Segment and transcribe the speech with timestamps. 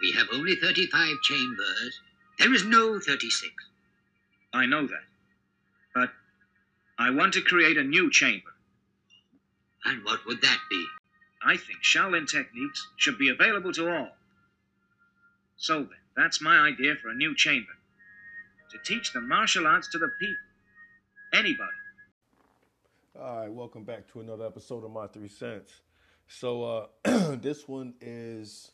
[0.00, 2.00] We have only 35 chambers.
[2.38, 3.52] There is no 36.
[4.54, 5.04] I know that.
[5.94, 6.10] But
[6.98, 8.50] I want to create a new chamber.
[9.84, 10.86] And what would that be?
[11.42, 14.10] I think Shaolin techniques should be available to all.
[15.56, 17.72] So then, that's my idea for a new chamber.
[18.70, 20.34] To teach the martial arts to the people.
[21.34, 21.70] Anybody.
[23.18, 25.72] All right, welcome back to another episode of My Three Cents.
[26.28, 28.70] So, uh, this one is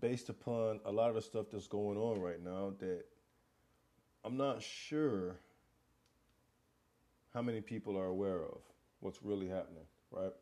[0.00, 3.04] based upon a lot of the stuff that's going on right now that
[4.24, 5.36] I'm not sure
[7.34, 8.58] how many people are aware of
[9.00, 10.32] what's really happening, right?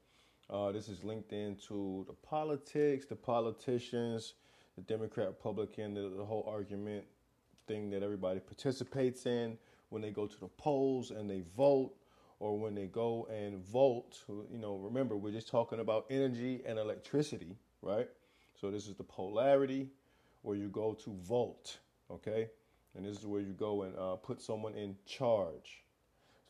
[0.49, 4.35] Uh, this is linked into the politics, the politicians,
[4.77, 7.05] the Democrat, Republican, the, the whole argument
[7.67, 9.57] thing that everybody participates in
[9.91, 11.93] when they go to the polls and they vote
[12.41, 14.19] or when they go and vote.
[14.29, 18.09] You know, remember, we're just talking about energy and electricity, right?
[18.61, 19.89] So this is the polarity
[20.43, 21.79] where you go to volt,
[22.11, 22.49] okay?
[22.95, 25.85] And this is where you go and uh, put someone in charge.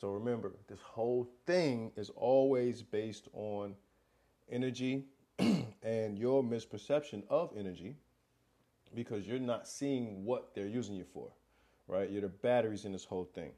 [0.01, 3.75] So remember, this whole thing is always based on
[4.51, 5.05] energy
[5.39, 7.95] and your misperception of energy
[8.93, 11.29] because you're not seeing what they're using you for,
[11.87, 12.11] right?
[12.11, 13.53] You're the batteries in this whole thing.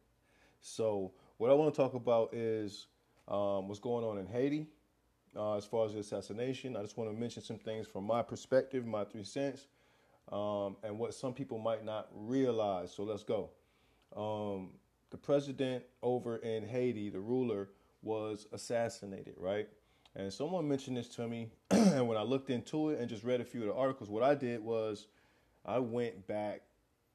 [0.61, 2.87] So, what I want to talk about is
[3.29, 4.67] um, what's going on in Haiti
[5.37, 6.77] uh, as far as the assassination.
[6.77, 9.67] I just want to mention some things from my perspective, my three cents,
[10.31, 12.93] um, and what some people might not realize.
[12.95, 13.51] So, let's go.
[14.17, 14.71] Um,
[15.11, 17.69] the president over in Haiti, the ruler,
[18.03, 19.69] was assassinated, right?
[20.15, 23.41] And someone mentioned this to me, and when I looked into it and just read
[23.41, 25.07] a few of the articles, what I did was
[25.65, 26.63] I went back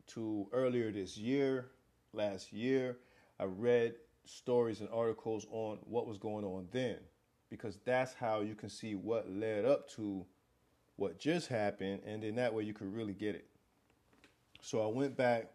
[0.07, 1.69] to earlier this year,
[2.13, 2.97] last year.
[3.39, 3.95] I read
[4.25, 6.97] stories and articles on what was going on then,
[7.49, 10.25] because that's how you can see what led up to
[10.95, 13.47] what just happened, and then that way you could really get it.
[14.61, 15.51] So I went back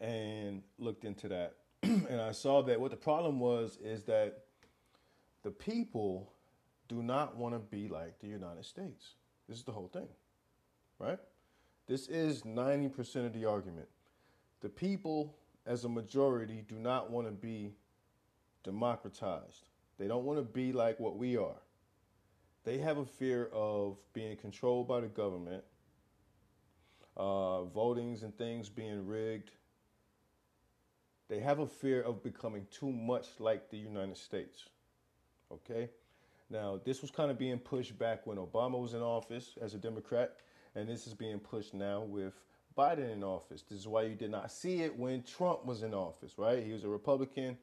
[0.00, 4.44] and looked into that, and I saw that what the problem was is that
[5.42, 6.32] the people
[6.88, 9.14] do not want to be like the United States.
[9.48, 10.08] This is the whole thing,
[10.98, 11.18] right?
[11.86, 13.88] This is 90% of the argument.
[14.60, 15.34] The people,
[15.64, 17.72] as a majority, do not want to be
[18.64, 19.67] democratized.
[19.98, 21.60] They don't want to be like what we are.
[22.64, 25.64] They have a fear of being controlled by the government,
[27.16, 29.50] uh, votings and things being rigged.
[31.28, 34.64] They have a fear of becoming too much like the United States.
[35.52, 35.90] Okay?
[36.50, 39.78] Now, this was kind of being pushed back when Obama was in office as a
[39.78, 40.36] Democrat,
[40.74, 42.34] and this is being pushed now with
[42.76, 43.62] Biden in office.
[43.62, 46.62] This is why you did not see it when Trump was in office, right?
[46.62, 47.58] He was a Republican.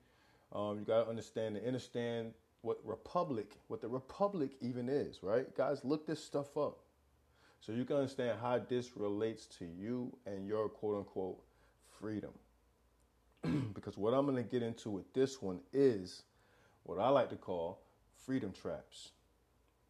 [0.54, 5.56] Um, you got to understand and understand what republic, what the republic even is, right?
[5.56, 6.80] Guys, look this stuff up
[7.66, 11.42] so you can understand how this relates to you and your quote unquote
[12.00, 12.32] freedom.
[13.74, 16.24] because what I'm going to get into with this one is
[16.84, 17.80] what I like to call
[18.26, 19.12] freedom traps.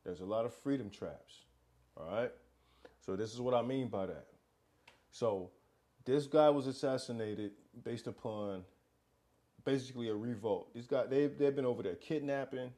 [0.04, 1.42] There's a lot of freedom traps.
[1.98, 2.32] All right?
[3.06, 4.28] So this is what I mean by that.
[5.12, 5.50] So
[6.06, 7.52] this guy was assassinated
[7.84, 8.64] based upon
[9.66, 10.74] basically a revolt.
[10.74, 12.72] These guys they they've been over there kidnapping.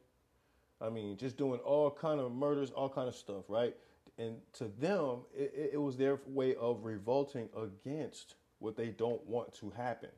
[0.80, 3.74] I mean, just doing all kind of murders, all kind of stuff, right?
[4.16, 9.52] And to them, it, it was their way of revolting against what they don't want
[9.54, 10.10] to happen.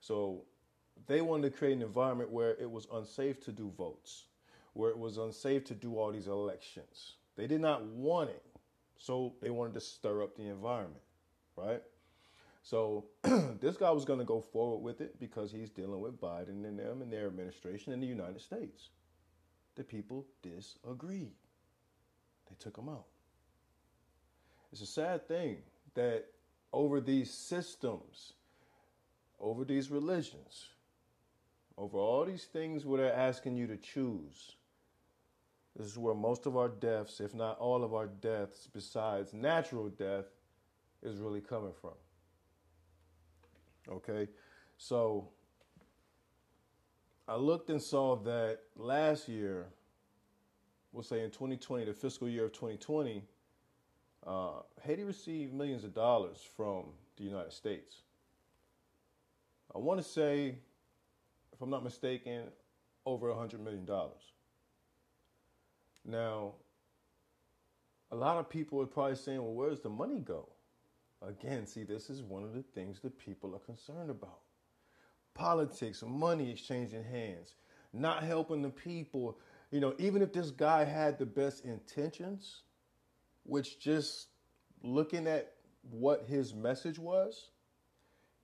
[0.00, 0.44] So
[1.06, 4.24] they wanted to create an environment where it was unsafe to do votes
[4.72, 7.14] where it was unsafe to do all these elections.
[7.36, 8.42] They did not want it,
[8.98, 11.02] so they wanted to stir up the environment,
[11.56, 11.82] right?
[12.62, 13.06] So
[13.60, 16.78] this guy was going to go forward with it because he's dealing with Biden and
[16.78, 18.90] them and their administration in the United States.
[19.76, 21.32] The people disagreed.
[22.48, 23.06] They took him out.
[24.72, 25.58] It's a sad thing
[25.94, 26.26] that
[26.72, 28.34] over these systems,
[29.40, 30.66] over these religions,
[31.76, 34.56] over all these things where they're asking you to choose,
[35.76, 39.88] this is where most of our deaths, if not all of our deaths, besides natural
[39.88, 40.26] death,
[41.02, 41.94] is really coming from.
[43.88, 44.28] Okay?
[44.78, 45.28] So
[47.28, 49.66] I looked and saw that last year,
[50.92, 53.22] we'll say in 2020, the fiscal year of 2020,
[54.26, 54.50] uh,
[54.82, 56.86] Haiti received millions of dollars from
[57.16, 58.02] the United States.
[59.74, 60.56] I want to say,
[61.52, 62.44] if I'm not mistaken,
[63.06, 63.88] over $100 million.
[66.04, 66.54] Now,
[68.10, 70.48] a lot of people are probably saying, well, where's the money go?
[71.26, 74.40] Again, see, this is one of the things that people are concerned about.
[75.34, 77.54] Politics, money exchanging hands,
[77.92, 79.38] not helping the people.
[79.70, 82.62] You know, even if this guy had the best intentions,
[83.44, 84.28] which just
[84.82, 85.52] looking at
[85.90, 87.50] what his message was,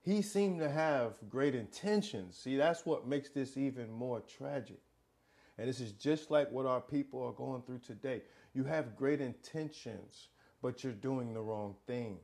[0.02, 2.36] he seemed to have great intentions.
[2.36, 4.80] See, that's what makes this even more tragic.
[5.58, 8.22] And this is just like what our people are going through today.
[8.54, 10.28] You have great intentions,
[10.62, 12.18] but you're doing the wrong thing.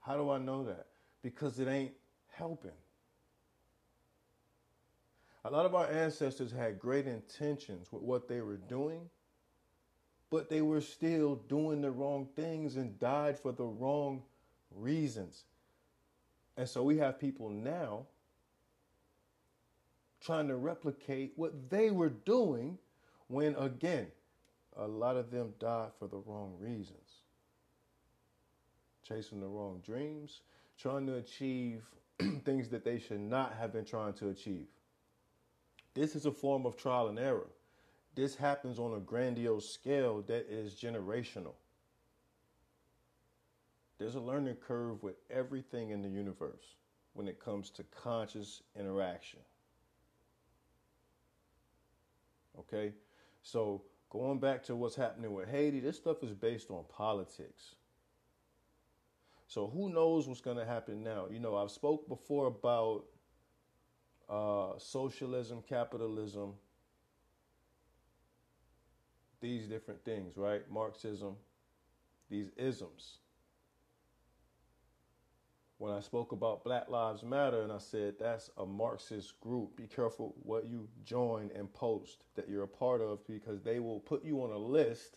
[0.00, 0.86] How do I know that?
[1.22, 1.92] Because it ain't
[2.32, 2.70] helping.
[5.44, 9.08] A lot of our ancestors had great intentions with what they were doing,
[10.30, 14.22] but they were still doing the wrong things and died for the wrong
[14.74, 15.44] reasons.
[16.56, 18.06] And so we have people now
[20.20, 22.78] trying to replicate what they were doing
[23.28, 24.08] when, again,
[24.76, 27.19] a lot of them died for the wrong reasons.
[29.10, 30.42] Chasing the wrong dreams,
[30.78, 31.82] trying to achieve
[32.44, 34.68] things that they should not have been trying to achieve.
[35.94, 37.48] This is a form of trial and error.
[38.14, 41.54] This happens on a grandiose scale that is generational.
[43.98, 46.76] There's a learning curve with everything in the universe
[47.14, 49.40] when it comes to conscious interaction.
[52.60, 52.92] Okay?
[53.42, 57.74] So, going back to what's happening with Haiti, this stuff is based on politics.
[59.50, 61.26] So, who knows what's going to happen now?
[61.28, 63.02] You know, I've spoke before about
[64.28, 66.52] uh, socialism, capitalism,
[69.40, 70.62] these different things, right?
[70.70, 71.34] Marxism,
[72.30, 73.18] these isms.
[75.78, 79.88] When I spoke about Black Lives Matter and I said that's a Marxist group, be
[79.88, 84.24] careful what you join and post that you're a part of because they will put
[84.24, 85.16] you on a list.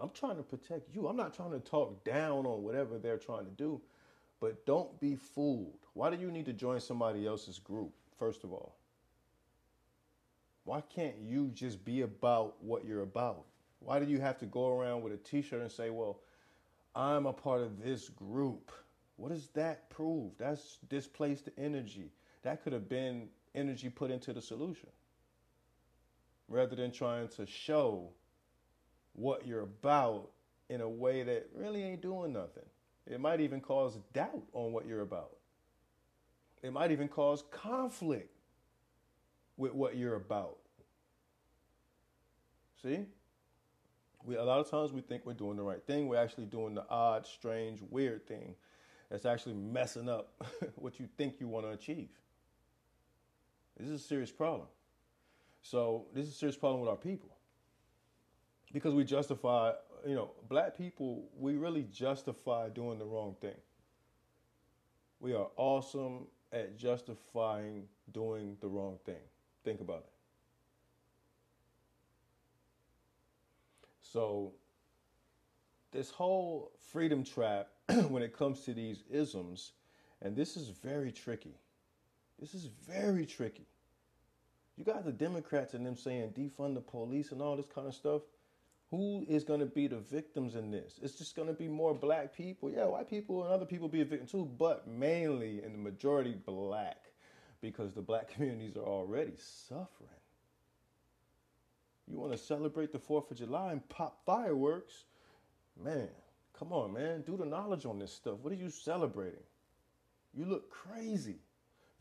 [0.00, 1.06] I'm trying to protect you.
[1.06, 3.80] I'm not trying to talk down on whatever they're trying to do.
[4.40, 5.78] But don't be fooled.
[5.94, 8.76] Why do you need to join somebody else's group, first of all?
[10.64, 13.44] Why can't you just be about what you're about?
[13.78, 16.20] Why do you have to go around with a t shirt and say, well,
[16.96, 18.72] I'm a part of this group?
[19.16, 20.32] What does that prove?
[20.38, 22.10] That's displaced energy.
[22.42, 24.88] That could have been energy put into the solution
[26.48, 28.08] rather than trying to show
[29.14, 30.30] what you're about
[30.68, 32.64] in a way that really ain't doing nothing.
[33.06, 35.36] It might even cause doubt on what you're about.
[36.62, 38.30] It might even cause conflict
[39.56, 40.58] with what you're about.
[42.82, 43.00] See?
[44.24, 46.08] We, a lot of times we think we're doing the right thing.
[46.08, 48.54] We're actually doing the odd, strange, weird thing
[49.10, 50.32] that's actually messing up
[50.76, 52.08] what you think you want to achieve.
[53.78, 54.68] This is a serious problem.
[55.62, 57.33] So, this is a serious problem with our people.
[58.74, 59.72] Because we justify
[60.06, 63.56] you know, black people, we really justify doing the wrong thing.
[65.20, 69.22] We are awesome at justifying doing the wrong thing.
[69.64, 70.10] Think about it.
[74.00, 74.52] So,
[75.90, 77.68] this whole freedom trap,
[78.08, 79.72] when it comes to these isms,
[80.22, 81.56] and this is very tricky.
[82.38, 83.66] This is very tricky.
[84.76, 87.94] You got the Democrats and them saying defund the police and all this kind of
[87.94, 88.22] stuff.
[88.96, 91.00] Who is going to be the victims in this?
[91.02, 92.70] It's just going to be more black people.
[92.70, 96.36] Yeah, white people and other people be a victim too, but mainly in the majority
[96.46, 96.98] black
[97.60, 100.10] because the black communities are already suffering.
[102.06, 105.06] You want to celebrate the 4th of July and pop fireworks?
[105.82, 106.08] Man,
[106.56, 107.22] come on, man.
[107.22, 108.38] Do the knowledge on this stuff.
[108.42, 109.42] What are you celebrating?
[110.32, 111.40] You look crazy.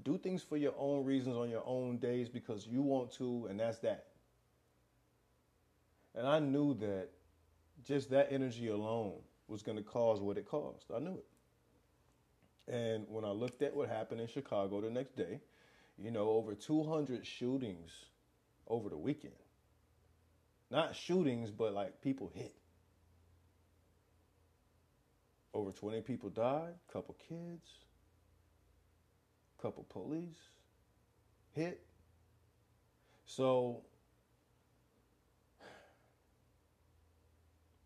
[0.04, 3.60] Do things for your own reasons on your own days because you want to, and
[3.60, 4.10] that's that.
[6.16, 7.10] And I knew that
[7.84, 9.16] just that energy alone
[9.48, 10.86] was going to cause what it caused.
[10.96, 11.26] I knew it.
[12.72, 15.40] And when I looked at what happened in Chicago the next day,
[15.98, 17.92] you know, over 200 shootings
[18.68, 19.34] over the weekend.
[20.72, 22.56] Not shootings, but like people hit.
[25.54, 27.70] Over 20 people died, couple kids,
[29.62, 30.50] couple police
[31.52, 31.80] hit.
[33.26, 33.82] So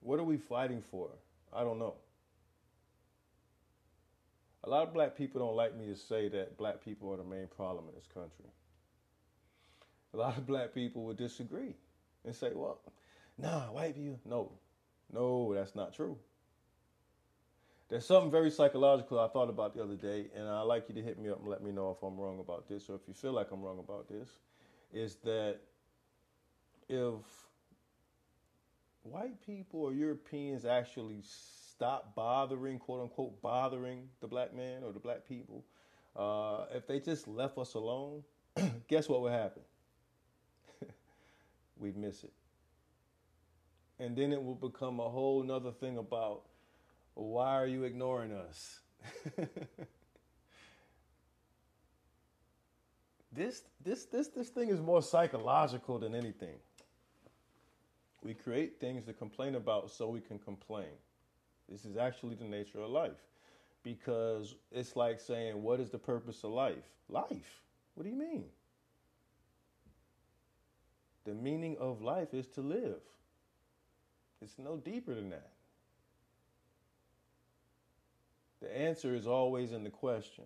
[0.07, 1.09] What are we fighting for?
[1.53, 1.95] I don't know.
[4.63, 7.25] A lot of black people don't like me to say that black people are the
[7.25, 8.45] main problem in this country.
[10.13, 11.75] A lot of black people would disagree
[12.23, 12.79] and say, well,
[13.37, 14.17] nah, white people.
[14.23, 14.53] No,
[15.11, 16.17] no, that's not true.
[17.89, 21.01] There's something very psychological I thought about the other day, and I'd like you to
[21.01, 23.13] hit me up and let me know if I'm wrong about this or if you
[23.13, 24.29] feel like I'm wrong about this.
[24.93, 25.57] Is that
[26.87, 27.46] if
[29.11, 34.99] white people or Europeans actually stop bothering, quote unquote, bothering the black man or the
[34.99, 35.63] black people,
[36.15, 38.23] uh, if they just left us alone,
[38.87, 39.61] guess what would happen?
[41.77, 42.33] We'd miss it.
[43.99, 46.43] And then it will become a whole nother thing about
[47.13, 48.79] why are you ignoring us?
[53.31, 56.57] this this this this thing is more psychological than anything.
[58.23, 60.95] We create things to complain about so we can complain.
[61.69, 63.11] This is actually the nature of life.
[63.83, 66.83] Because it's like saying, what is the purpose of life?
[67.09, 67.61] Life.
[67.95, 68.45] What do you mean?
[71.25, 73.01] The meaning of life is to live.
[74.41, 75.51] It's no deeper than that.
[78.61, 80.45] The answer is always in the question.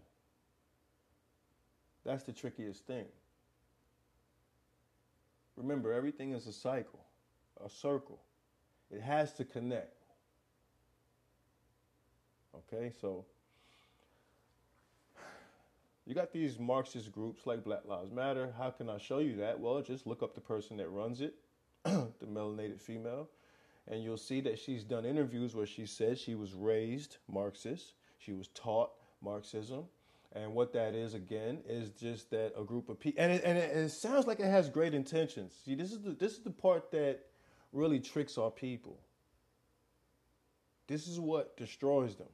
[2.04, 3.06] That's the trickiest thing.
[5.56, 7.01] Remember, everything is a cycle,
[7.66, 8.20] a circle.
[8.90, 9.96] It has to connect.
[12.56, 13.26] Okay, so
[16.06, 18.54] you got these Marxist groups like Black Lives Matter.
[18.58, 19.60] How can I show you that?
[19.60, 21.36] Well, just look up the person that runs it,
[21.84, 23.30] the melanated female,
[23.88, 28.34] and you'll see that she's done interviews where she says she was raised Marxist, she
[28.34, 28.92] was taught
[29.22, 29.86] Marxism.
[30.34, 33.58] And what that is again is just that a group of people, and it, and
[33.58, 35.54] it, it sounds like it has great intentions.
[35.66, 37.20] See, this is the this is the part that
[37.72, 39.00] really tricks our people.
[40.88, 42.28] This is what destroys them.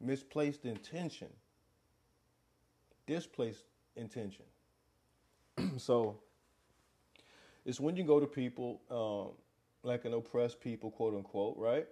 [0.00, 1.28] misplaced intention,
[3.06, 3.64] displaced
[3.96, 4.44] intention.
[5.76, 6.18] so
[7.64, 9.34] it's when you go to people, um,
[9.82, 11.86] like an oppressed people, quote unquote, right?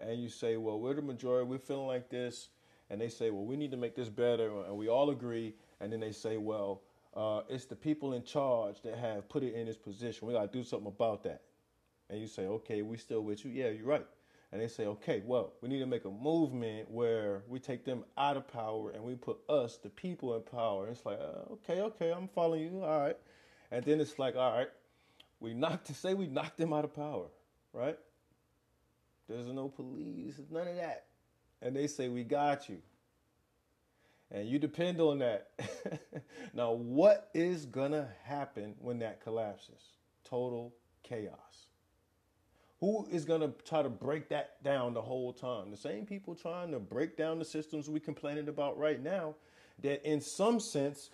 [0.00, 2.48] And you say, well, we're the majority, we're feeling like this.
[2.90, 4.48] And they say, well, we need to make this better.
[4.64, 5.54] And we all agree.
[5.80, 6.82] And then they say, well,
[7.16, 10.28] uh, it's the people in charge that have put it in this position.
[10.28, 11.42] We got to do something about that.
[12.10, 13.50] And you say, okay, we still with you.
[13.50, 14.06] Yeah, you're right
[14.52, 18.04] and they say, okay, well, we need to make a movement where we take them
[18.16, 20.86] out of power and we put us, the people, in power.
[20.86, 23.16] And it's like, uh, okay, okay, I'm following you, all right.
[23.70, 24.68] And then it's like, all right,
[25.40, 27.26] we knocked to say we knocked them out of power,
[27.72, 27.98] right?
[29.28, 31.06] There's no police, none of that.
[31.60, 32.78] And they say, we got you.
[34.30, 35.50] And you depend on that.
[36.54, 39.92] now, what is going to happen when that collapses?
[40.24, 41.66] Total chaos.
[42.80, 45.70] Who is going to try to break that down the whole time?
[45.70, 49.36] The same people trying to break down the systems we complaining about right now
[49.82, 51.10] that in some sense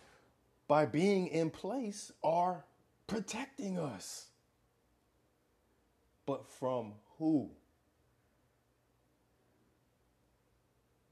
[0.67, 2.65] by being in place are
[3.07, 4.27] protecting us.
[6.27, 7.51] But from who?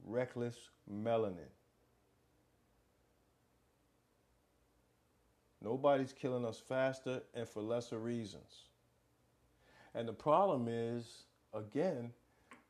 [0.04, 0.56] Reckless
[0.90, 1.50] melanin.
[5.62, 8.64] Nobody's killing us faster and for lesser reasons.
[9.94, 12.12] And the problem is, again,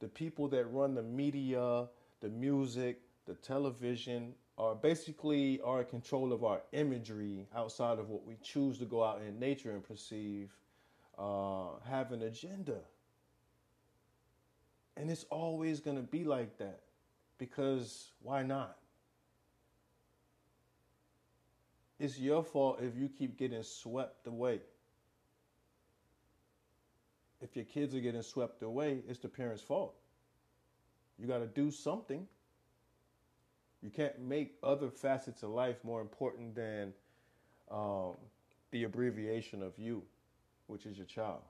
[0.01, 1.87] the people that run the media,
[2.21, 8.27] the music, the television are basically are in control of our imagery outside of what
[8.27, 10.51] we choose to go out in nature and perceive,
[11.19, 12.79] uh, have an agenda.
[14.97, 16.81] And it's always going to be like that
[17.39, 18.80] because why not?
[22.00, 24.61] It's your fault if you keep getting swept away
[27.40, 29.95] if your kids are getting swept away, it's the parents' fault.
[31.19, 32.26] You got to do something.
[33.83, 36.92] You can't make other facets of life more important than
[37.71, 38.12] um,
[38.73, 40.02] the abbreviation of you,
[40.66, 41.40] which is your child.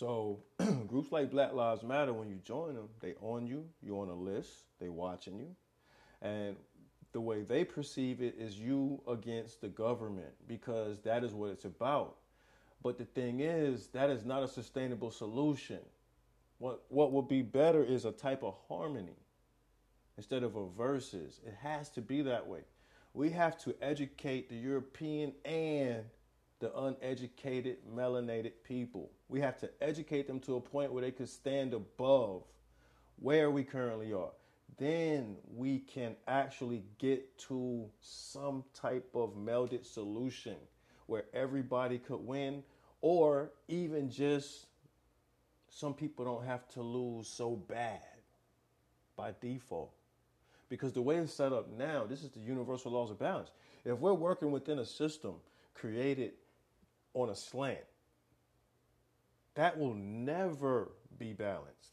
[0.00, 0.38] So
[0.86, 4.14] groups like Black Lives Matter, when you join them, they on you, you're on a
[4.14, 4.48] list,
[4.80, 5.54] they watching you.
[6.22, 6.56] And
[7.12, 11.66] the way they perceive it is you against the government because that is what it's
[11.66, 12.16] about.
[12.82, 15.80] But the thing is, that is not a sustainable solution.
[16.56, 19.18] What what would be better is a type of harmony
[20.16, 21.40] instead of a versus.
[21.46, 22.60] It has to be that way.
[23.12, 26.04] We have to educate the European and
[26.60, 29.10] the uneducated melanated people.
[29.28, 32.42] We have to educate them to a point where they could stand above
[33.18, 34.30] where we currently are
[34.80, 40.56] then we can actually get to some type of melded solution
[41.06, 42.62] where everybody could win,
[43.02, 44.66] or even just
[45.68, 48.00] some people don't have to lose so bad
[49.16, 49.92] by default.
[50.70, 53.50] Because the way it's set up now, this is the universal laws of balance.
[53.84, 55.34] If we're working within a system
[55.74, 56.32] created
[57.14, 57.78] on a slant,
[59.54, 61.92] that will never be balanced.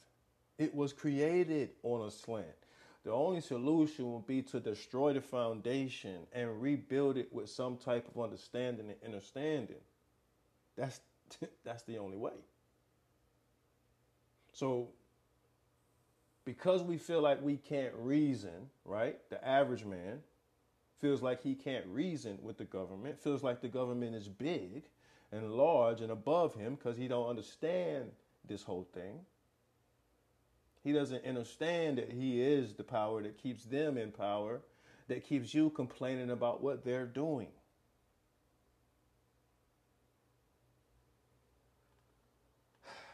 [0.57, 2.47] It was created on a slant.
[3.03, 8.07] The only solution will be to destroy the foundation and rebuild it with some type
[8.13, 9.77] of understanding and understanding.
[10.75, 11.01] That's
[11.63, 12.33] that's the only way.
[14.53, 14.89] So
[16.43, 19.17] because we feel like we can't reason, right?
[19.29, 20.21] The average man,
[20.99, 24.83] feels like he can't reason with the government, feels like the government is big
[25.31, 28.11] and large and above him because he don't understand
[28.47, 29.19] this whole thing.
[30.83, 34.61] He doesn't understand that he is the power that keeps them in power,
[35.09, 37.49] that keeps you complaining about what they're doing.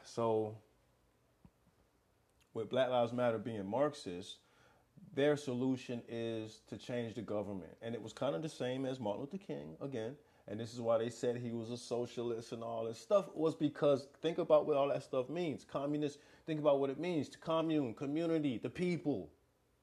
[0.04, 0.56] So,
[2.54, 4.38] with Black Lives Matter being Marxist,
[5.16, 7.72] their solution is to change the government.
[7.82, 10.16] And it was kind of the same as Martin Luther King, again.
[10.48, 13.56] And this is why they said he was a socialist and all this stuff, was
[13.56, 15.64] because think about what all that stuff means.
[15.64, 19.30] Communist, think about what it means to commune, community, the people.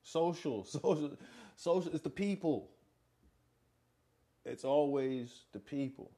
[0.03, 1.17] Social, social,
[1.57, 2.69] social It's the people.
[4.45, 6.11] It's always the people.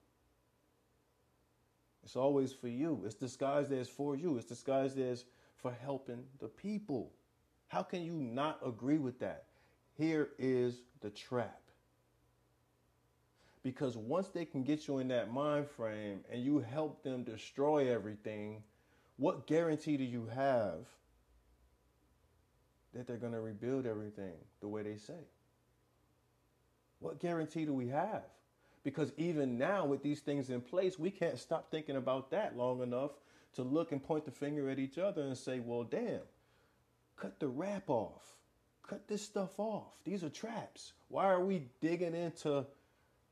[2.02, 3.02] It's always for you.
[3.04, 4.36] It's disguised as for you.
[4.36, 5.24] It's disguised as
[5.56, 7.12] for helping the people.
[7.68, 9.44] How can you not agree with that?
[9.96, 11.61] Here is the trap.
[13.62, 17.92] Because once they can get you in that mind frame and you help them destroy
[17.92, 18.62] everything,
[19.16, 20.86] what guarantee do you have
[22.92, 25.28] that they're going to rebuild everything the way they say?
[26.98, 28.24] What guarantee do we have?
[28.84, 32.82] Because even now, with these things in place, we can't stop thinking about that long
[32.82, 33.12] enough
[33.54, 36.20] to look and point the finger at each other and say, well, damn,
[37.16, 38.36] cut the rap off.
[38.86, 39.92] Cut this stuff off.
[40.04, 40.92] These are traps.
[41.08, 42.66] Why are we digging into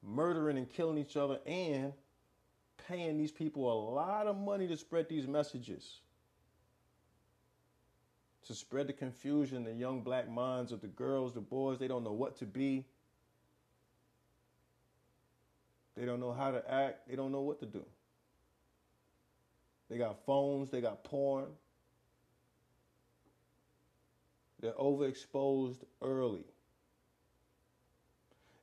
[0.02, 1.92] murdering and killing each other and
[2.88, 6.00] paying these people a lot of money to spread these messages?
[8.46, 11.88] To spread the confusion in the young black minds of the girls, the boys, they
[11.88, 12.84] don't know what to be.
[15.96, 17.08] They don't know how to act.
[17.08, 17.84] They don't know what to do.
[19.90, 21.46] They got phones, they got porn.
[24.60, 26.44] They're overexposed early.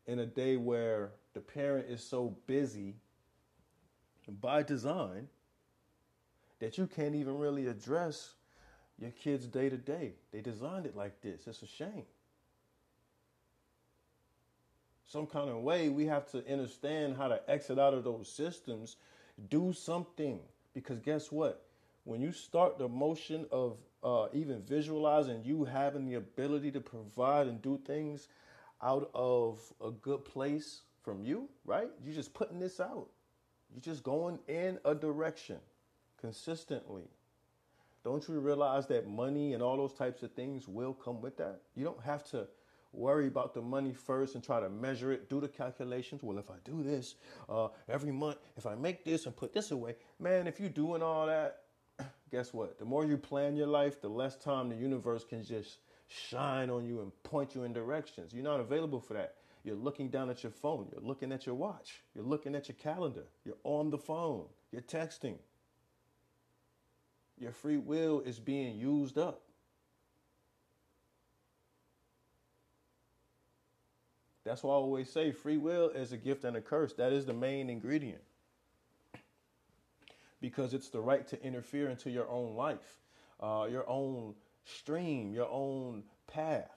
[0.08, 2.96] In a day where the parent is so busy
[4.42, 5.28] by design
[6.58, 8.34] that you can't even really address
[8.98, 10.14] your kids day to day.
[10.32, 11.46] They designed it like this.
[11.46, 12.06] It's a shame.
[15.06, 18.96] Some kind of way we have to understand how to exit out of those systems,
[19.48, 20.40] do something.
[20.74, 21.68] Because guess what?
[22.04, 27.46] When you start the motion of uh, even visualizing you having the ability to provide
[27.46, 28.28] and do things
[28.82, 31.88] out of a good place from you, right?
[32.04, 33.08] You're just putting this out.
[33.72, 35.56] You're just going in a direction
[36.20, 37.06] consistently.
[38.04, 41.62] Don't you realize that money and all those types of things will come with that?
[41.76, 42.46] You don't have to
[42.92, 46.24] worry about the money first and try to measure it, do the calculations.
[46.24, 47.16] Well, if I do this
[47.48, 51.02] uh, every month, if I make this and put this away, man, if you're doing
[51.02, 51.62] all that,
[52.32, 52.80] guess what?
[52.80, 55.78] The more you plan your life, the less time the universe can just
[56.10, 58.34] shine on you and point you in directions.
[58.34, 59.36] You're not available for that.
[59.68, 60.88] You're looking down at your phone.
[60.94, 62.02] You're looking at your watch.
[62.16, 63.26] You're looking at your calendar.
[63.44, 64.46] You're on the phone.
[64.72, 65.36] You're texting.
[67.38, 69.42] Your free will is being used up.
[74.46, 76.94] That's why I always say free will is a gift and a curse.
[76.94, 78.22] That is the main ingredient.
[80.40, 83.02] Because it's the right to interfere into your own life,
[83.42, 86.77] uh, your own stream, your own path.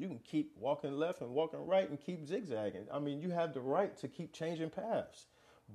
[0.00, 2.86] You can keep walking left and walking right and keep zigzagging.
[2.90, 5.26] I mean, you have the right to keep changing paths.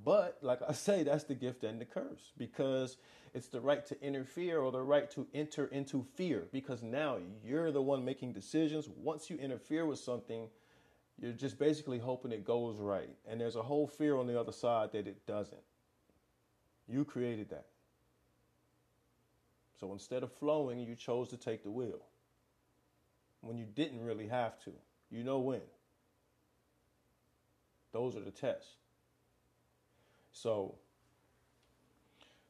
[0.03, 2.97] But, like I say, that's the gift and the curse because
[3.35, 7.71] it's the right to interfere or the right to enter into fear because now you're
[7.71, 8.89] the one making decisions.
[8.89, 10.47] Once you interfere with something,
[11.21, 13.15] you're just basically hoping it goes right.
[13.29, 15.61] And there's a whole fear on the other side that it doesn't.
[16.87, 17.67] You created that.
[19.79, 22.01] So instead of flowing, you chose to take the wheel
[23.45, 24.71] when you didn't really have to.
[25.11, 25.61] You know when.
[27.93, 28.75] Those are the tests.
[30.31, 30.75] So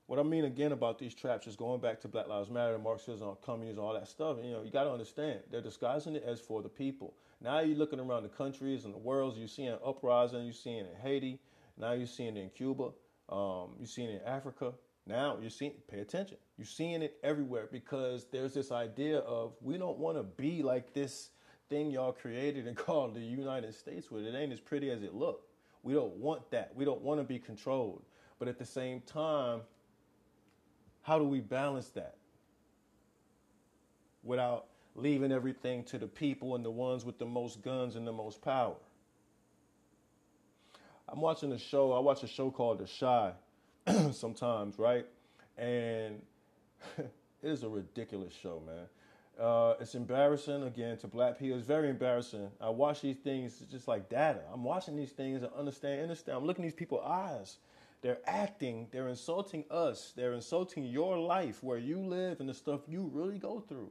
[0.08, 3.36] what I mean again about these traps is going back to Black Lives Matter, Marxism,
[3.44, 4.38] communism, all that stuff.
[4.44, 7.14] You know, you got to understand they're disguising it as for the people.
[7.42, 9.38] Now you're looking around the countries and the worlds.
[9.38, 10.46] You're seeing uprising.
[10.46, 11.40] You're seeing in Haiti.
[11.78, 12.92] Now you're seeing it in Cuba.
[13.28, 14.74] Um, you're seeing it in Africa.
[15.08, 15.74] Now you're seeing.
[15.90, 16.38] Pay attention.
[16.58, 20.94] You're seeing it everywhere because there's this idea of we don't want to be like
[20.94, 21.30] this
[21.70, 24.10] thing y'all created and called the United States.
[24.10, 25.52] With it ain't as pretty as it looked.
[25.84, 26.76] We don't want that.
[26.76, 28.04] We don't want to be controlled.
[28.40, 29.62] But at the same time,
[31.04, 32.16] how do we balance that
[34.24, 34.66] without
[34.96, 38.42] leaving everything to the people and the ones with the most guns and the most
[38.42, 38.76] power?
[41.08, 41.94] I'm watching a show.
[41.94, 43.34] I watch a show called The Chi
[44.12, 45.06] sometimes, right?
[45.58, 46.22] And
[46.98, 47.12] it
[47.44, 48.86] is a ridiculous show, man.
[49.40, 51.58] Uh, it's embarrassing again to black people.
[51.58, 52.50] It's very embarrassing.
[52.62, 54.42] I watch these things just like data.
[54.54, 56.38] I'm watching these things and understand, understand.
[56.38, 57.58] I'm looking these people's eyes.
[58.02, 58.88] They're acting.
[58.92, 60.14] They're insulting us.
[60.16, 63.90] They're insulting your life, where you live, and the stuff you really go through.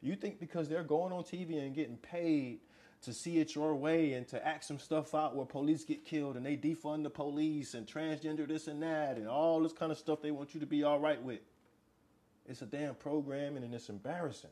[0.00, 2.60] You think because they're going on TV and getting paid
[3.04, 6.36] to see it your way and to act some stuff out where police get killed
[6.36, 9.98] and they defund the police and transgender this and that and all this kind of
[9.98, 11.40] stuff they want you to be all right with.
[12.46, 14.50] It's a damn programming and it's embarrassing.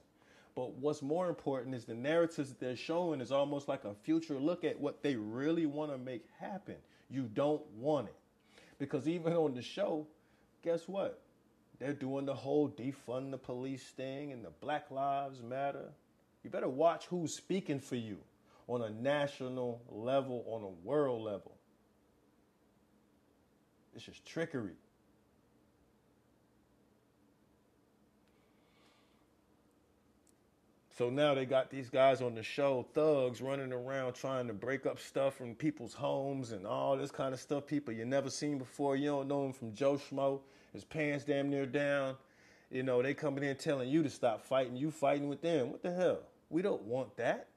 [0.54, 4.38] But what's more important is the narratives that they're showing is almost like a future
[4.38, 6.76] look at what they really want to make happen.
[7.10, 8.16] You don't want it.
[8.78, 10.06] Because even on the show,
[10.62, 11.20] guess what?
[11.78, 15.88] They're doing the whole defund the police thing and the Black Lives Matter.
[16.44, 18.18] You better watch who's speaking for you
[18.68, 21.56] on a national level, on a world level.
[23.94, 24.76] It's just trickery.
[30.96, 34.84] So now they got these guys on the show, thugs running around trying to break
[34.84, 37.66] up stuff from people's homes and all this kind of stuff.
[37.66, 38.94] People you never seen before.
[38.94, 40.40] You don't know him from Joe Schmo.
[40.72, 42.16] His pants damn near down.
[42.70, 44.76] You know, they coming in telling you to stop fighting.
[44.76, 45.70] You fighting with them.
[45.70, 46.20] What the hell?
[46.50, 47.48] We don't want that.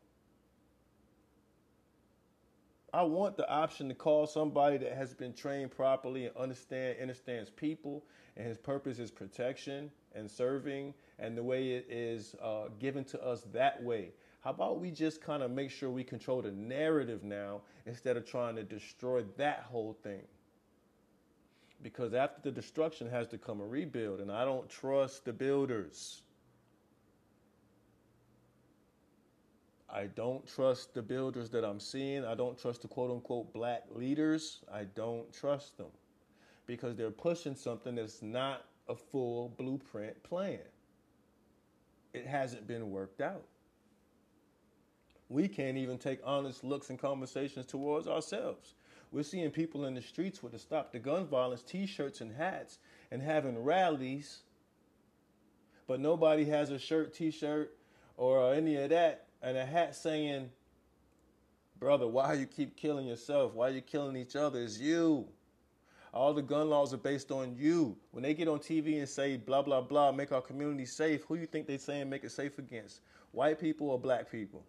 [2.95, 7.49] I want the option to call somebody that has been trained properly and understand understands
[7.49, 8.05] people
[8.37, 13.21] and his purpose is protection and serving and the way it is uh, given to
[13.21, 14.11] us that way.
[14.45, 18.25] How about we just kind of make sure we control the narrative now instead of
[18.25, 20.21] trying to destroy that whole thing?
[21.83, 26.21] Because after the destruction has to come a rebuild, and I don't trust the builders.
[29.95, 32.25] I don't trust the builders that I'm seeing.
[32.25, 34.59] I don't trust the quote unquote black leaders.
[34.71, 35.87] I don't trust them
[36.67, 40.59] because they're pushing something that's not a full blueprint plan.
[42.13, 43.45] It hasn't been worked out.
[45.29, 48.73] We can't even take honest looks and conversations towards ourselves.
[49.13, 52.35] We're seeing people in the streets with the Stop the Gun Violence t shirts and
[52.35, 52.79] hats
[53.11, 54.41] and having rallies,
[55.87, 57.77] but nobody has a shirt, t shirt,
[58.17, 60.49] or any of that and a hat saying,
[61.79, 63.53] Brother, why you keep killing yourself?
[63.53, 64.59] Why you killing each other?
[64.59, 65.27] It's you.
[66.13, 67.95] All the gun laws are based on you.
[68.11, 71.35] When they get on TV and say blah blah blah, make our community safe, who
[71.35, 73.01] you think they saying make it safe against?
[73.33, 74.63] White people or black people?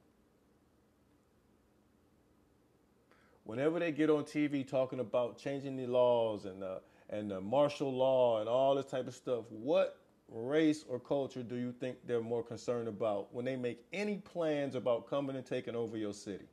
[3.44, 7.94] Whenever they get on TV talking about changing the laws and the and the martial
[7.94, 9.96] law and all this type of stuff, what
[10.28, 14.74] race or culture do you think they're more concerned about when they make any plans
[14.74, 16.46] about coming and taking over your city?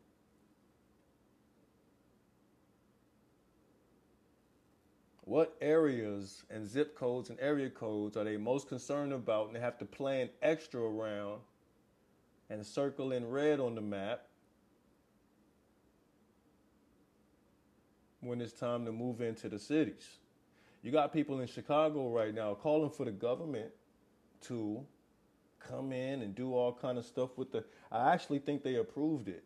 [5.25, 9.59] What areas and zip codes and area codes are they most concerned about and they
[9.62, 11.39] have to plan extra around
[12.49, 14.25] and circle in red on the map
[18.19, 20.17] when it's time to move into the cities?
[20.84, 23.72] You got people in Chicago right now calling for the government
[24.41, 24.86] to
[25.58, 29.30] come in and do all kind of stuff with the I actually think they approved
[29.30, 29.46] it,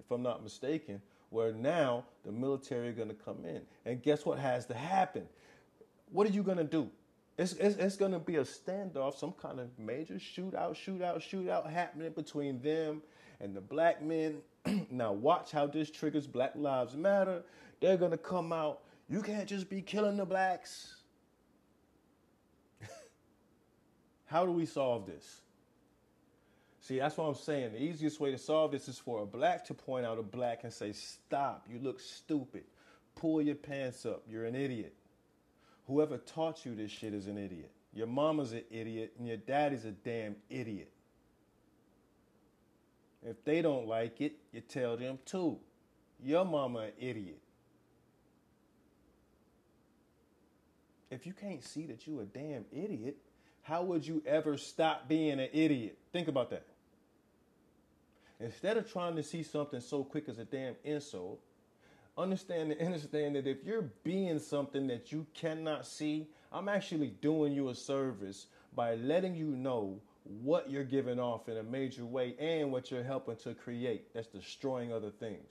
[0.00, 3.62] if I'm not mistaken, where now the military are gonna come in.
[3.86, 5.28] And guess what has to happen?
[6.10, 6.90] What are you gonna do?
[7.38, 12.10] It's, it's, it's gonna be a standoff, some kind of major shootout, shootout, shootout happening
[12.10, 13.02] between them
[13.40, 14.38] and the black men.
[14.90, 17.42] now watch how this triggers Black Lives Matter.
[17.80, 18.80] They're gonna come out
[19.12, 20.96] you can't just be killing the blacks.
[24.24, 25.42] How do we solve this?
[26.80, 27.74] See, that's what I'm saying.
[27.74, 30.64] The easiest way to solve this is for a black to point out a black
[30.64, 32.64] and say, Stop, you look stupid.
[33.14, 34.94] Pull your pants up, you're an idiot.
[35.88, 37.70] Whoever taught you this shit is an idiot.
[37.92, 40.90] Your mama's an idiot and your daddy's a damn idiot.
[43.22, 45.58] If they don't like it, you tell them too.
[46.24, 47.41] Your mama an idiot.
[51.12, 53.16] If you can't see that you a damn idiot,
[53.62, 55.98] how would you ever stop being an idiot?
[56.12, 56.66] Think about that.
[58.40, 61.38] Instead of trying to see something so quick as a damn insult,
[62.16, 67.52] understand and understand that if you're being something that you cannot see, I'm actually doing
[67.52, 72.34] you a service by letting you know what you're giving off in a major way
[72.38, 74.12] and what you're helping to create.
[74.14, 75.46] That's destroying other things.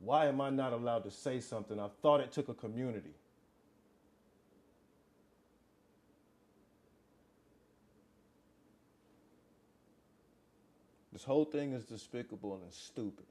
[0.00, 1.78] Why am I not allowed to say something?
[1.78, 3.14] I thought it took a community.
[11.12, 13.26] This whole thing is despicable and stupid.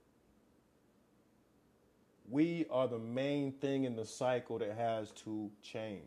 [2.29, 6.03] We are the main thing in the cycle that has to change.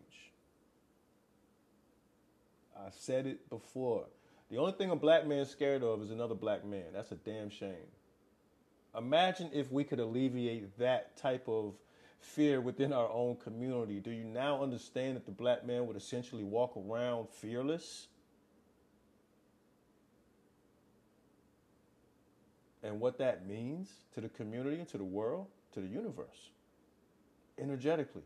[2.77, 4.05] I said it before.
[4.48, 6.85] The only thing a black man's scared of is another black man.
[6.92, 7.88] That's a damn shame.
[8.97, 11.75] Imagine if we could alleviate that type of
[12.21, 14.01] fear within our own community.
[14.01, 18.07] Do you now understand that the black man would essentially walk around fearless?
[22.83, 26.51] And what that means to the community, to the world, to the universe,
[27.59, 28.23] energetically.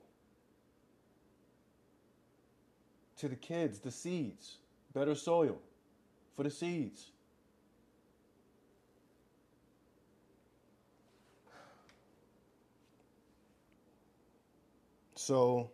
[3.18, 4.56] To the kids, the seeds,
[4.92, 5.58] better soil
[6.36, 7.06] for the seeds.
[15.26, 15.72] So,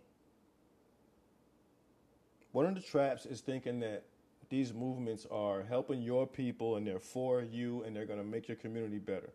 [2.52, 4.04] one of the traps is thinking that
[4.48, 8.48] these movements are helping your people and they're for you and they're going to make
[8.48, 9.28] your community better.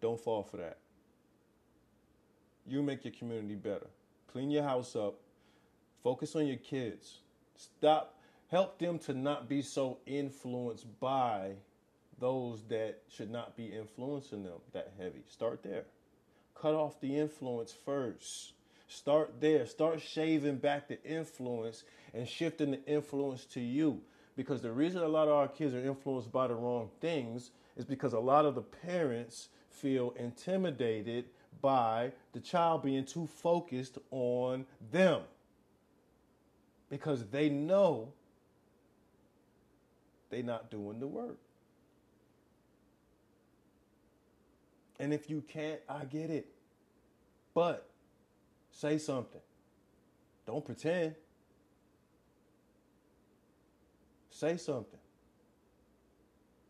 [0.00, 0.78] Don't fall for that.
[2.68, 3.88] You make your community better.
[4.30, 5.16] Clean your house up.
[6.04, 7.18] Focus on your kids.
[7.56, 8.14] Stop.
[8.52, 11.54] Help them to not be so influenced by
[12.20, 15.24] those that should not be influencing them that heavy.
[15.28, 15.82] Start there.
[16.54, 18.52] Cut off the influence first.
[18.88, 19.66] Start there.
[19.66, 24.00] Start shaving back the influence and shifting the influence to you.
[24.34, 27.84] Because the reason a lot of our kids are influenced by the wrong things is
[27.84, 31.26] because a lot of the parents feel intimidated
[31.60, 35.20] by the child being too focused on them.
[36.88, 38.12] Because they know
[40.30, 41.36] they're not doing the work.
[44.98, 46.46] And if you can't, I get it.
[47.54, 47.87] But
[48.78, 49.40] say something.
[50.46, 51.16] Don't pretend.
[54.30, 55.00] Say something.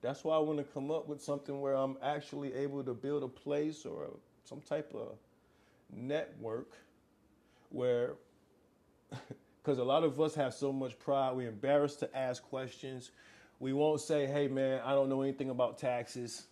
[0.00, 3.22] That's why I want to come up with something where I'm actually able to build
[3.24, 4.08] a place or a,
[4.44, 5.18] some type of
[5.92, 6.72] network
[7.68, 8.14] where,
[9.62, 13.10] because a lot of us have so much pride, we're embarrassed to ask questions.
[13.60, 16.46] We won't say, hey man, I don't know anything about taxes.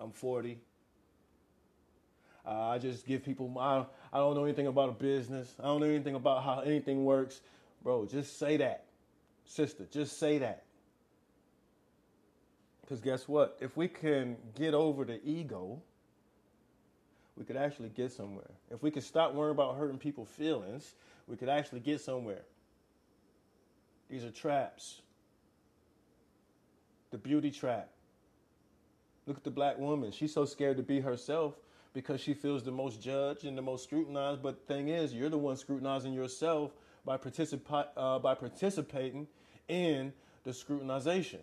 [0.00, 0.58] I'm 40.
[2.48, 5.54] Uh, I just give people, I, I don't know anything about a business.
[5.60, 7.42] I don't know anything about how anything works.
[7.82, 8.84] Bro, just say that.
[9.44, 10.64] Sister, just say that.
[12.80, 13.58] Because guess what?
[13.60, 15.82] If we can get over the ego,
[17.36, 18.50] we could actually get somewhere.
[18.70, 20.94] If we could stop worrying about hurting people's feelings,
[21.26, 22.42] we could actually get somewhere.
[24.08, 25.02] These are traps.
[27.10, 27.90] The beauty trap.
[29.26, 30.12] Look at the black woman.
[30.12, 31.54] She's so scared to be herself
[31.92, 34.42] because she feels the most judged and the most scrutinized.
[34.42, 36.72] But the thing is, you're the one scrutinizing yourself
[37.04, 39.26] by, participa- uh, by participating
[39.68, 40.12] in
[40.44, 41.40] the scrutinization.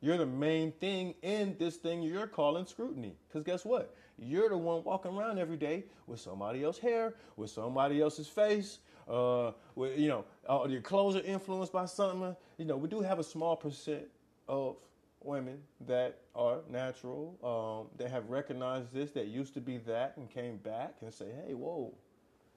[0.00, 3.16] You're the main thing in this thing you're calling scrutiny.
[3.28, 3.94] Because guess what?
[4.16, 8.78] You're the one walking around every day with somebody else's hair, with somebody else's face.
[9.08, 10.24] Uh, with, you know,
[10.68, 12.36] your clothes are influenced by something.
[12.58, 14.04] You know, we do have a small percent
[14.46, 14.76] of
[15.22, 20.30] women that are natural, um, that have recognized this, that used to be that and
[20.30, 21.92] came back and say, hey, whoa,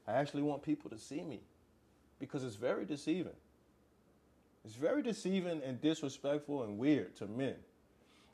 [0.07, 1.41] I actually want people to see me
[2.19, 3.35] because it's very deceiving.
[4.63, 7.55] It's very deceiving and disrespectful and weird to men.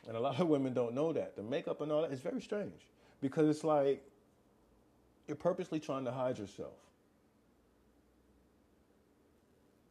[0.07, 1.35] And a lot of women don't know that.
[1.35, 2.87] The makeup and all that is very strange
[3.21, 4.03] because it's like
[5.27, 6.73] you're purposely trying to hide yourself.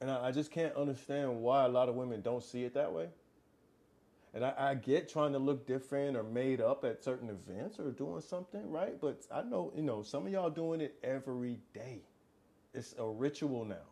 [0.01, 2.93] And I, I just can't understand why a lot of women don't see it that
[2.93, 3.09] way.
[4.37, 7.91] And I, I, get trying to look different or made up at certain events or
[7.91, 9.01] doing something, right?
[9.01, 12.03] But I know, you know, some of y'all doing it every day.
[12.75, 13.87] It's a ritual now.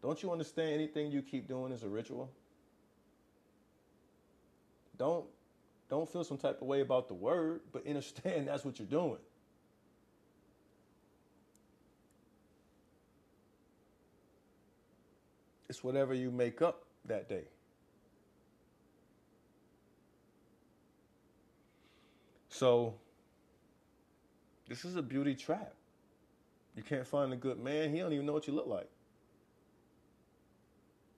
[0.00, 2.30] Don't you understand anything you keep doing is a ritual?
[4.96, 5.26] Don't
[5.90, 9.18] don't feel some type of way about the word, but understand that's what you're doing.
[15.68, 17.44] It's whatever you make up that day.
[22.54, 22.94] So,
[24.68, 25.74] this is a beauty trap.
[26.76, 28.88] You can't find a good man, he don't even know what you look like.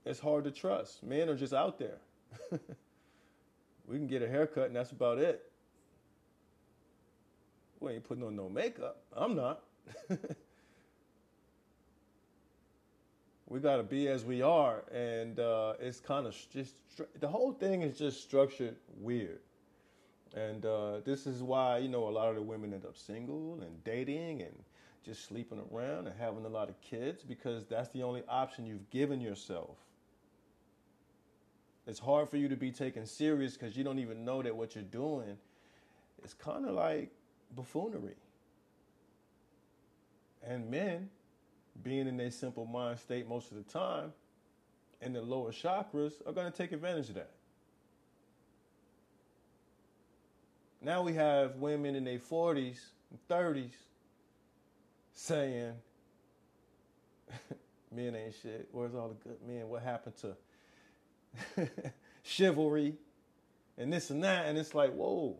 [0.07, 1.03] It's hard to trust.
[1.03, 1.99] Men are just out there.
[3.87, 5.53] we can get a haircut and that's about it.
[7.81, 9.03] We ain't putting on no makeup.
[9.15, 9.63] I'm not.
[13.47, 16.77] we got to be as we are, and uh, it's kind of just
[17.21, 19.41] the whole thing is just structured weird.
[20.37, 23.59] And uh, this is why, you know, a lot of the women end up single
[23.63, 24.55] and dating and
[25.03, 28.89] just sleeping around and having a lot of kids because that's the only option you've
[28.91, 29.79] given yourself.
[31.87, 34.75] It's hard for you to be taken serious because you don't even know that what
[34.75, 35.39] you're doing
[36.23, 37.11] is kind of like
[37.55, 38.17] buffoonery.
[40.47, 41.09] And men,
[41.83, 44.13] being in a simple mind state most of the time,
[45.01, 47.31] in the lower chakras are going to take advantage of that.
[50.87, 52.79] Now we have women in their 40s
[53.11, 53.73] and 30s
[55.15, 55.73] saying,
[57.93, 58.69] men ain't shit.
[58.71, 59.69] Where's all the good men?
[59.69, 60.15] What happened
[61.57, 61.69] to
[62.23, 62.95] chivalry
[63.77, 64.47] and this and that?
[64.47, 65.37] And it's like, whoa.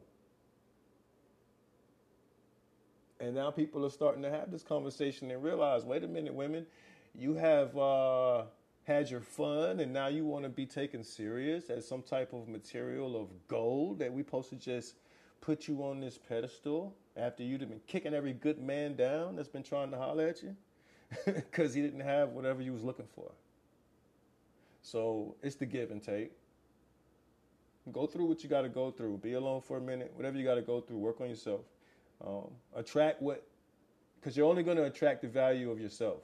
[3.21, 6.67] And now people are starting to have this conversation and realize, wait a minute, women,
[7.15, 8.43] you have uh,
[8.83, 12.49] had your fun and now you want to be taken serious as some type of
[12.49, 14.97] material of gold that we supposed to just
[15.41, 19.49] put you on this pedestal after you'd have been kicking every good man down that's
[19.49, 20.57] been trying to holler at you
[21.27, 23.31] because he didn't have whatever you was looking for.
[24.83, 26.33] So it's the give and take.
[27.93, 29.19] Go through what you got to go through.
[29.19, 30.13] Be alone for a minute.
[30.15, 31.61] Whatever you got to go through, work on yourself.
[32.25, 33.47] Um, attract what,
[34.19, 36.21] because you're only going to attract the value of yourself,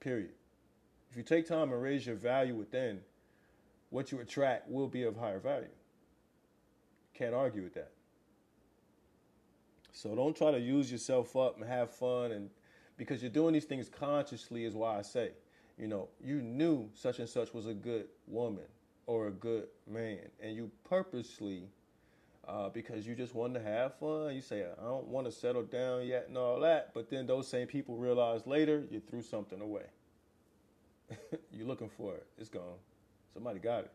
[0.00, 0.30] period.
[1.10, 3.00] If you take time and raise your value within,
[3.90, 5.68] what you attract will be of higher value.
[7.14, 7.92] Can't argue with that.
[9.98, 12.50] So don't try to use yourself up and have fun and
[12.96, 15.32] because you're doing these things consciously is why I say,
[15.76, 18.66] you know, you knew such and such was a good woman
[19.06, 21.64] or a good man and you purposely
[22.46, 24.36] uh, because you just want to have fun.
[24.36, 26.94] You say, I don't want to settle down yet and all that.
[26.94, 29.86] But then those same people realize later you threw something away.
[31.50, 32.26] You're looking for it.
[32.38, 32.78] It's gone.
[33.34, 33.92] Somebody got it.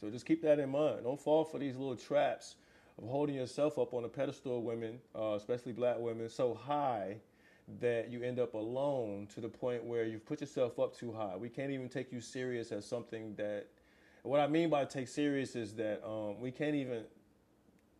[0.00, 1.04] So just keep that in mind.
[1.04, 2.56] Don't fall for these little traps
[3.00, 7.16] of holding yourself up on a pedestal, of women, uh, especially black women, so high
[7.80, 11.36] that you end up alone to the point where you've put yourself up too high.
[11.36, 13.66] We can't even take you serious as something that
[14.22, 17.04] what I mean by take serious is that um, we can't even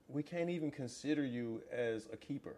[0.09, 2.57] we can't even consider you as a keeper.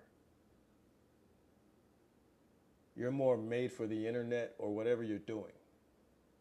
[2.97, 5.53] You're more made for the internet or whatever you're doing,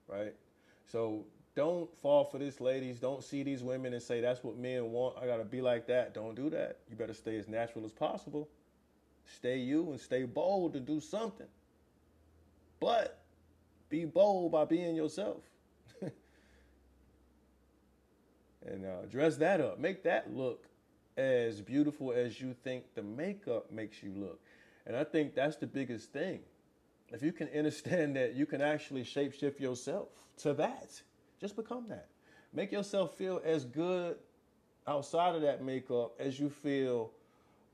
[0.08, 0.34] right?
[0.86, 3.00] So don't fall for this, ladies.
[3.00, 5.16] Don't see these women and say that's what men want.
[5.22, 6.14] I gotta be like that.
[6.14, 6.80] Don't do that.
[6.90, 8.50] You better stay as natural as possible.
[9.38, 11.48] Stay you and stay bold to do something.
[12.80, 13.20] But
[13.90, 15.42] be bold by being yourself.
[16.02, 16.12] and
[18.86, 19.80] uh, dress that up.
[19.80, 20.66] Make that look
[21.16, 24.42] as beautiful as you think the makeup makes you look.
[24.86, 26.42] And I think that's the biggest thing.
[27.12, 31.02] If you can understand that you can actually shapeshift yourself to that,
[31.40, 32.08] just become that.
[32.54, 34.18] Make yourself feel as good
[34.88, 37.12] outside of that makeup as you feel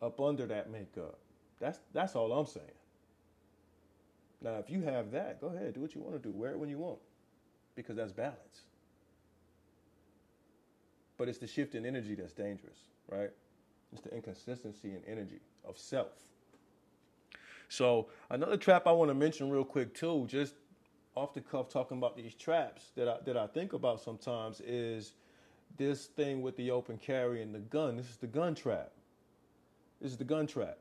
[0.02, 1.20] up under that makeup.
[1.60, 2.68] That's that's all I'm saying.
[4.42, 6.36] Now, if you have that, go ahead, do what you want to do.
[6.36, 6.98] Wear it when you want,
[7.76, 8.62] because that's balance.
[11.18, 13.30] But it's the shift in energy that's dangerous, right?
[13.94, 16.14] It's the inconsistency in energy of self.
[17.70, 20.56] So another trap I want to mention real quick too, just
[21.16, 25.14] off the cuff talking about these traps that I that I think about sometimes is
[25.78, 27.98] this thing with the open carry and the gun.
[27.98, 28.92] This is the gun trap.
[30.02, 30.78] This is the gun trap.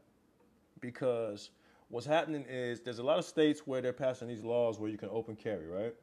[0.81, 1.51] Because
[1.89, 4.97] what's happening is there's a lot of states where they're passing these laws where you
[4.99, 5.95] can open carry, right?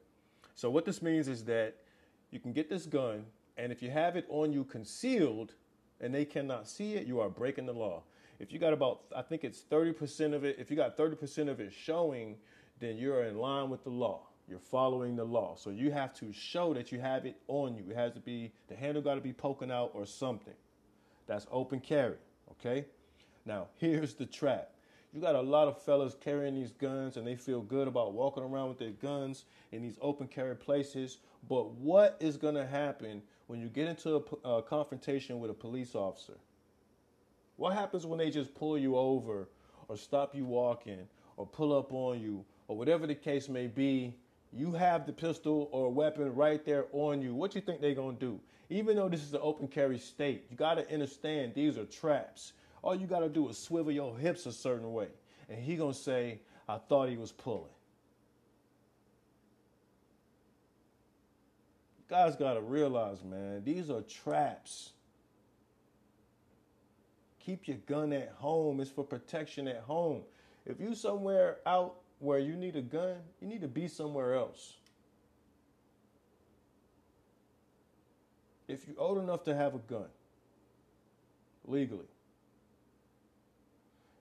[0.56, 1.76] So what this means is that
[2.32, 3.26] you can get this gun
[3.58, 5.54] and if you have it on you concealed
[6.00, 8.04] and they cannot see it, you are breaking the law.
[8.40, 11.60] If you got about, I think it's 30% of it, if you got 30% of
[11.60, 12.36] it showing,
[12.80, 14.28] then you're in line with the law.
[14.48, 15.56] You're following the law.
[15.56, 17.84] So you have to show that you have it on you.
[17.90, 20.54] It has to be, the handle got to be poking out or something.
[21.26, 22.18] That's open carry,
[22.52, 22.86] okay?
[23.46, 24.72] Now, here's the trap.
[25.14, 28.44] You got a lot of fellas carrying these guns and they feel good about walking
[28.44, 31.18] around with their guns in these open carry places.
[31.50, 35.56] But what is going to happen when you get into a, a confrontation with a
[35.56, 36.38] police officer?
[37.56, 39.50] What happens when they just pull you over
[39.88, 44.14] or stop you walking or pull up on you or whatever the case may be?
[44.54, 47.36] You have the pistol or weapon right there on you.
[47.36, 48.40] What you think they're to do?
[48.70, 52.54] Even though this is an open carry state, you got to understand these are traps.
[52.82, 55.08] All you got to do is swivel your hips a certain way.
[55.50, 57.70] And he to say, I thought he was pulling.
[62.08, 64.92] guys got to realize, man, these are traps.
[67.40, 68.80] Keep your gun at home.
[68.80, 70.22] It's for protection at home.
[70.66, 74.74] If you somewhere out where you need a gun, you need to be somewhere else.
[78.68, 80.08] If you're old enough to have a gun
[81.66, 82.08] legally,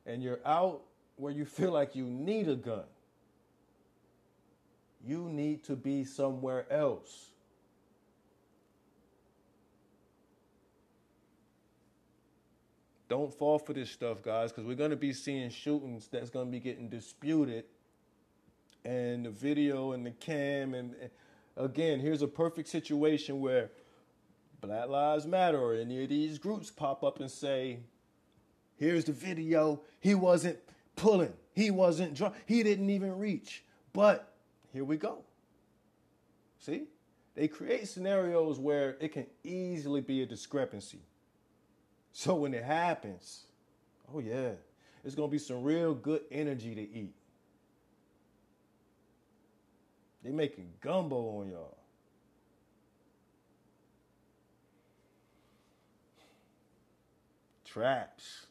[0.04, 0.82] and you're out
[1.16, 2.84] where you feel like you need a gun,
[5.04, 7.30] you need to be somewhere else.
[13.08, 16.46] Don't fall for this stuff, guys, because we're going to be seeing shootings that's going
[16.46, 17.64] to be getting disputed
[18.86, 21.10] and the video and the cam and, and
[21.56, 23.70] again, here's a perfect situation where
[24.60, 27.80] Black Lives Matter or any of these groups pop up and say,
[28.76, 29.80] here's the video.
[30.00, 30.58] He wasn't
[30.94, 31.32] pulling.
[31.52, 32.34] He wasn't drunk.
[32.46, 33.64] He didn't even reach.
[33.92, 34.32] But
[34.72, 35.24] here we go.
[36.60, 36.84] See?
[37.34, 41.00] They create scenarios where it can easily be a discrepancy.
[42.12, 43.42] So when it happens,
[44.14, 44.52] oh yeah,
[45.04, 47.14] it's to be some real good energy to eat.
[50.22, 51.76] They making gumbo on y'all.
[57.64, 58.46] Traps.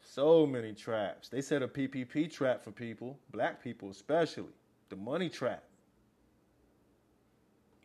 [0.00, 1.28] So many traps.
[1.28, 4.52] They set a PPP trap for people, black people especially.
[4.88, 5.64] The money trap.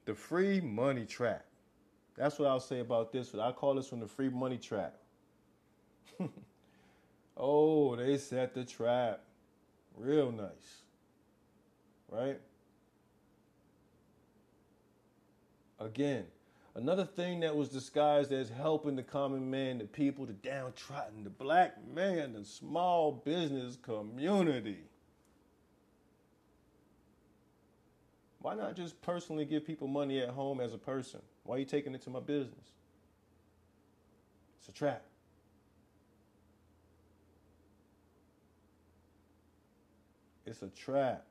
[0.05, 1.45] The free money trap.
[2.15, 3.41] That's what I'll say about this one.
[3.45, 4.97] I call this one the free money trap.
[7.37, 9.21] oh, they set the trap.
[9.97, 10.84] Real nice
[12.09, 12.39] right?
[15.79, 16.25] Again,
[16.75, 21.29] another thing that was disguised as helping the common man, the people, the downtrodden, the
[21.29, 24.79] black man, the small business community.
[28.39, 31.19] Why not just personally give people money at home as a person?
[31.43, 32.73] Why are you taking it to my business?
[34.59, 35.03] It's a trap.
[40.45, 41.25] It's a trap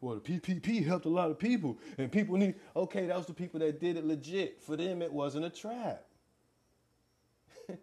[0.00, 2.54] well, the PPP helped a lot of people, and people need.
[2.74, 4.60] Okay, that was the people that did it legit.
[4.62, 6.04] For them, it wasn't a trap.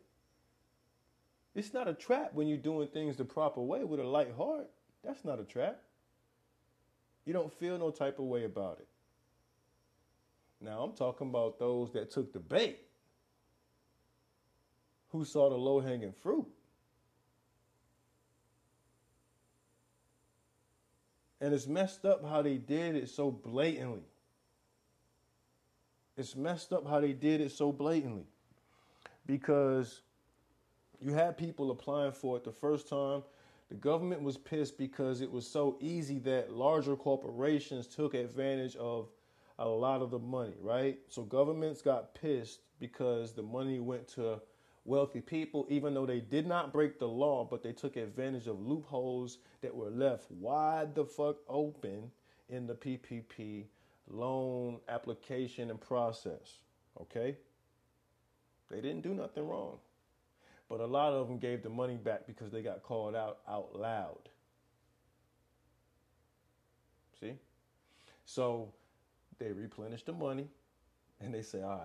[1.55, 4.69] it's not a trap when you're doing things the proper way with a light heart.
[5.03, 5.81] That's not a trap.
[7.25, 8.87] You don't feel no type of way about it.
[10.63, 12.79] Now, I'm talking about those that took the bait,
[15.09, 16.47] who saw the low hanging fruit.
[21.41, 24.03] And it's messed up how they did it so blatantly.
[26.15, 28.27] It's messed up how they did it so blatantly.
[29.25, 30.01] Because
[30.99, 33.23] you had people applying for it the first time.
[33.69, 39.09] The government was pissed because it was so easy that larger corporations took advantage of
[39.57, 40.99] a lot of the money, right?
[41.07, 44.41] So governments got pissed because the money went to
[44.85, 48.59] wealthy people, even though they did not break the law, but they took advantage of
[48.59, 52.11] loopholes that were left wide the fuck open
[52.49, 53.65] in the PPP
[54.09, 56.59] loan application and process.
[56.99, 57.37] Okay?
[58.69, 59.77] They didn't do nothing wrong.
[60.69, 63.75] But a lot of them gave the money back because they got called out out
[63.75, 64.29] loud.
[67.19, 67.33] See?
[68.25, 68.71] So
[69.37, 70.47] they replenish the money
[71.19, 71.81] and they say, all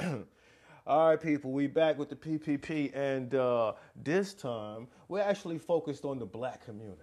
[0.00, 0.18] right.
[0.86, 6.04] All right, people, we back with the PPP, and uh, this time we're actually focused
[6.04, 7.02] on the black community.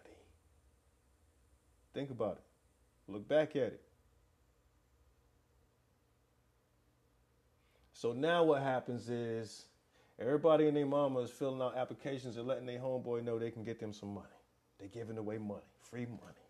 [1.94, 3.12] Think about it.
[3.12, 3.82] Look back at it.
[7.94, 9.66] So now what happens is
[10.20, 13.64] everybody and their mama is filling out applications and letting their homeboy know they can
[13.64, 14.28] get them some money.
[14.80, 16.46] They're giving away money, free money.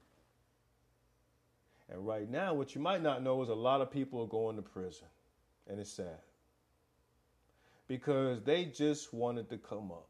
[1.89, 4.57] And right now, what you might not know is a lot of people are going
[4.57, 5.07] to prison,
[5.69, 6.19] and it's sad
[7.87, 10.07] because they just wanted to come up.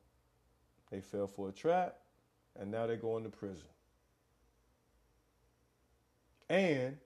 [0.91, 1.97] They fell for a trap
[2.59, 3.67] and now they're going to prison.
[6.49, 6.97] And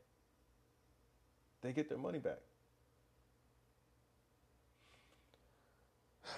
[1.61, 2.39] they get their money back.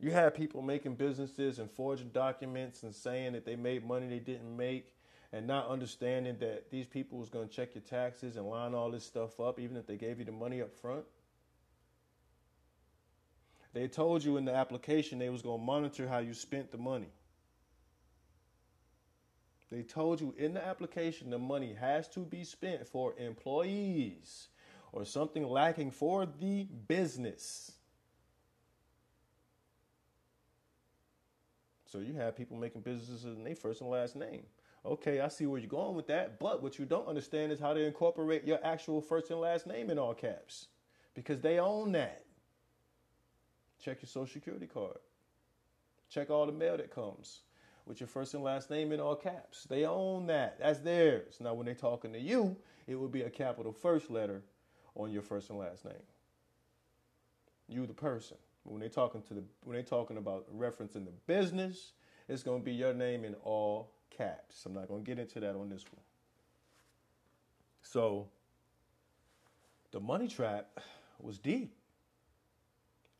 [0.00, 4.18] You have people making businesses and forging documents and saying that they made money they
[4.18, 4.92] didn't make
[5.32, 8.90] and not understanding that these people was going to check your taxes and line all
[8.90, 11.04] this stuff up even if they gave you the money up front.
[13.72, 16.78] They told you in the application they was going to monitor how you spent the
[16.78, 17.12] money.
[19.70, 24.48] They told you in the application the money has to be spent for employees
[24.92, 27.72] or something lacking for the business.
[31.86, 34.42] So you have people making businesses in their first and last name.
[34.84, 37.72] Okay, I see where you're going with that, but what you don't understand is how
[37.72, 40.66] to incorporate your actual first and last name in all caps
[41.14, 42.24] because they own that.
[43.82, 44.98] Check your social security card.
[46.08, 47.40] Check all the mail that comes
[47.84, 49.64] with your first and last name in all caps.
[49.64, 50.58] They own that.
[50.60, 51.38] That's theirs.
[51.40, 52.56] Now, when they're talking to you,
[52.86, 54.42] it would be a capital first letter
[54.94, 55.94] on your first and last name.
[57.68, 58.36] You, the person.
[58.64, 61.92] When they're talking to the when they're talking about referencing the business,
[62.28, 64.64] it's going to be your name in all caps.
[64.64, 66.04] I'm not going to get into that on this one.
[67.82, 68.28] So,
[69.90, 70.78] the money trap
[71.18, 71.74] was deep.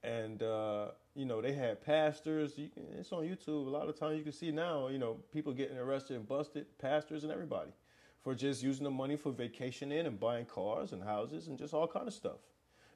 [0.04, 2.54] And uh, you know they had pastors.
[2.54, 3.66] Can, it's on YouTube.
[3.66, 6.66] A lot of times you can see now, you know, people getting arrested and busted,
[6.78, 7.70] pastors and everybody,
[8.22, 11.86] for just using the money for vacationing and buying cars and houses and just all
[11.86, 12.38] kind of stuff,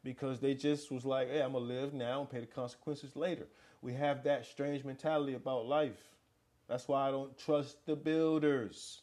[0.03, 3.47] because they just was like, hey, I'm gonna live now and pay the consequences later.
[3.83, 6.01] We have that strange mentality about life.
[6.69, 9.03] That's why I don't trust the builders.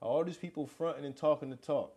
[0.00, 1.94] All these people fronting and talking the talk,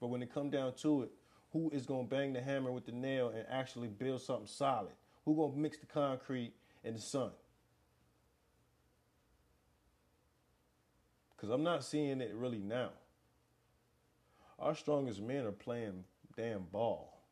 [0.00, 1.10] but when it come down to it,
[1.52, 4.92] who is going to bang the hammer with the nail and actually build something solid?
[5.24, 6.52] Who going to mix the concrete
[6.84, 7.30] in the sun?
[11.36, 12.90] Because I'm not seeing it really now.
[14.58, 16.04] Our strongest men are playing
[16.36, 17.22] damn ball.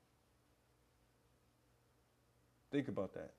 [2.71, 3.33] Think about that.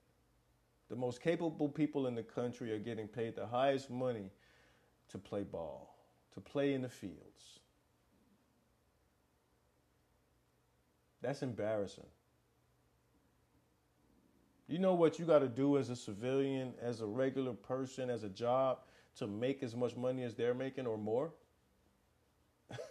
[0.88, 4.30] The most capable people in the country are getting paid the highest money
[5.08, 5.96] to play ball,
[6.34, 7.59] to play in the fields.
[11.22, 12.06] That's embarrassing.
[14.68, 18.22] You know what you got to do as a civilian, as a regular person, as
[18.22, 18.78] a job
[19.16, 21.32] to make as much money as they're making or more?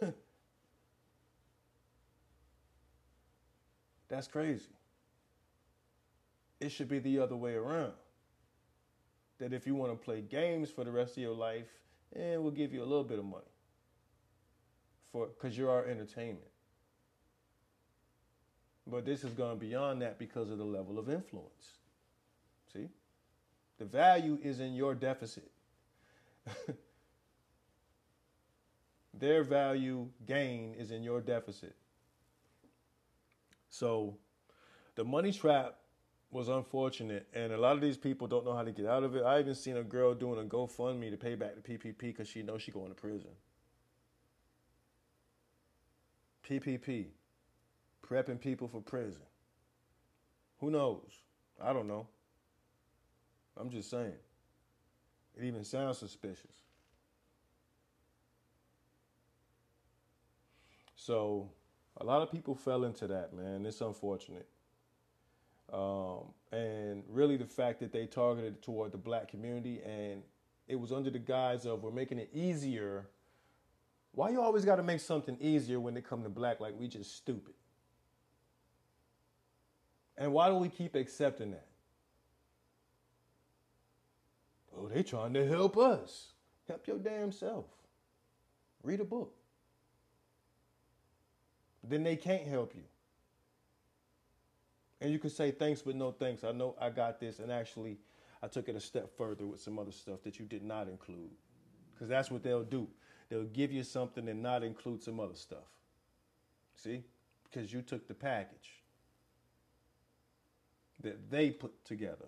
[4.10, 4.66] That's crazy.
[6.60, 7.94] It should be the other way around.
[9.38, 11.68] That if you want to play games for the rest of your life,
[12.14, 13.46] and eh, we'll give you a little bit of money
[15.12, 16.49] for because you're our entertainment.
[18.90, 21.74] But this has gone beyond that because of the level of influence.
[22.74, 22.88] See?
[23.78, 25.52] The value is in your deficit.
[29.14, 31.76] Their value gain is in your deficit.
[33.70, 34.18] So
[34.96, 35.76] the money trap
[36.32, 39.16] was unfortunate, and a lot of these people don't know how to get out of
[39.16, 39.24] it.
[39.24, 42.44] I even seen a girl doing a GoFundMe to pay back the PPP because she
[42.44, 43.32] knows she going to prison.
[46.48, 47.08] PPP
[48.10, 49.22] prepping people for prison.
[50.60, 51.24] Who knows?
[51.62, 52.08] I don't know.
[53.60, 54.14] I'm just saying.
[55.38, 56.56] It even sounds suspicious.
[60.96, 61.50] So,
[61.98, 63.66] a lot of people fell into that, man.
[63.66, 64.48] It's unfortunate.
[65.72, 70.24] Um, and really, the fact that they targeted toward the black community and
[70.68, 73.08] it was under the guise of we're making it easier.
[74.14, 76.60] Why you always got to make something easier when it come to black?
[76.60, 77.54] Like we just stupid.
[80.20, 81.66] And why do we keep accepting that?
[84.78, 86.34] Oh, they trying to help us.
[86.68, 87.66] Help your damn self.
[88.84, 89.34] Read a book.
[91.84, 92.84] Then they can't help you.
[95.02, 96.44] And you can say thanks, but no thanks.
[96.44, 97.40] I know I got this.
[97.40, 97.98] And actually,
[98.44, 101.32] I took it a step further with some other stuff that you did not include.
[101.94, 102.88] Because that's what they'll do.
[103.30, 105.72] They'll give you something and not include some other stuff.
[106.76, 107.04] See?
[107.46, 108.80] Because you took the package
[111.02, 112.26] that they put together.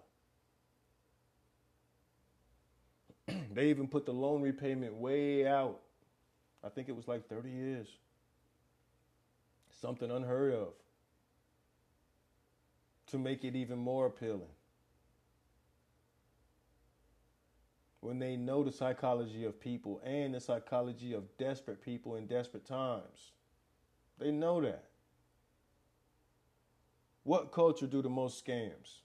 [3.54, 5.80] they even put the loan repayment way out.
[6.64, 7.88] I think it was like 30 years.
[9.82, 10.70] Something unheard of.
[13.08, 14.42] To make it even more appealing.
[18.00, 22.66] When they know the psychology of people and the psychology of desperate people in desperate
[22.66, 23.32] times,
[24.18, 24.91] they know that.
[27.24, 29.02] What culture do the most scams?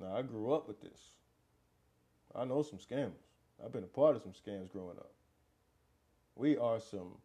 [0.00, 1.10] Now, I grew up with this.
[2.34, 3.12] I know some scammers.
[3.62, 5.12] I've been a part of some scams growing up.
[6.36, 7.18] We are some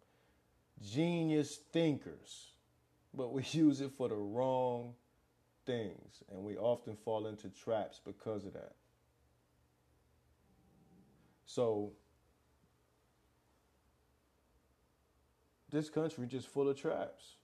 [0.81, 2.53] genius thinkers,
[3.13, 4.95] but we use it for the wrong
[5.65, 8.73] things, and we often fall into traps because of that.
[11.45, 11.91] So,
[15.69, 17.35] this country just full of traps.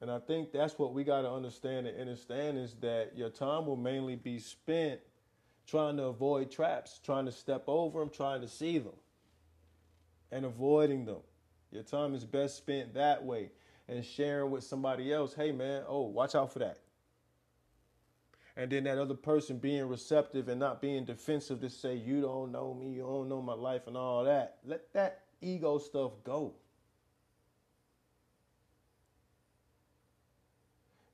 [0.00, 3.66] And I think that's what we got to understand and understand is that your time
[3.66, 5.00] will mainly be spent
[5.66, 8.94] trying to avoid traps, trying to step over them, trying to see them,
[10.30, 11.20] and avoiding them.
[11.70, 13.50] Your time is best spent that way
[13.88, 16.78] and sharing with somebody else, hey man, oh, watch out for that.
[18.56, 22.50] And then that other person being receptive and not being defensive to say, you don't
[22.50, 24.58] know me, you don't know my life, and all that.
[24.64, 26.54] Let that ego stuff go.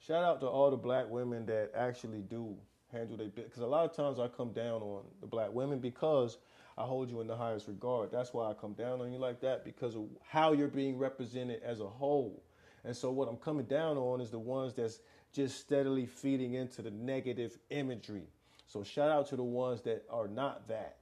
[0.07, 2.57] Shout out to all the black women that actually do
[2.93, 5.79] handle their bit because a lot of times I come down on the black women
[5.79, 6.39] because
[6.77, 8.11] I hold you in the highest regard.
[8.11, 11.63] That's why I come down on you like that because of how you're being represented
[11.63, 12.43] as a whole.
[12.85, 15.01] And so what I'm coming down on is the ones that's
[15.33, 18.29] just steadily feeding into the negative imagery.
[18.67, 20.97] So shout out to the ones that are not that.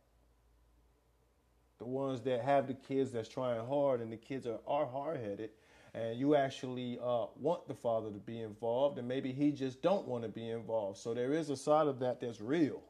[1.79, 5.21] The ones that have the kids that's trying hard and the kids are, are hard
[5.21, 5.51] headed
[5.95, 10.07] and you actually uh, want the father to be involved, and maybe he just don't
[10.09, 10.99] want to be involved.
[10.99, 12.83] So there is a side of that that's real.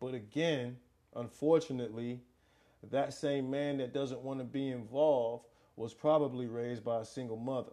[0.00, 0.76] But again,
[1.14, 2.20] unfortunately,
[2.90, 5.46] that same man that doesn't want to be involved
[5.76, 7.72] was probably raised by a single mother.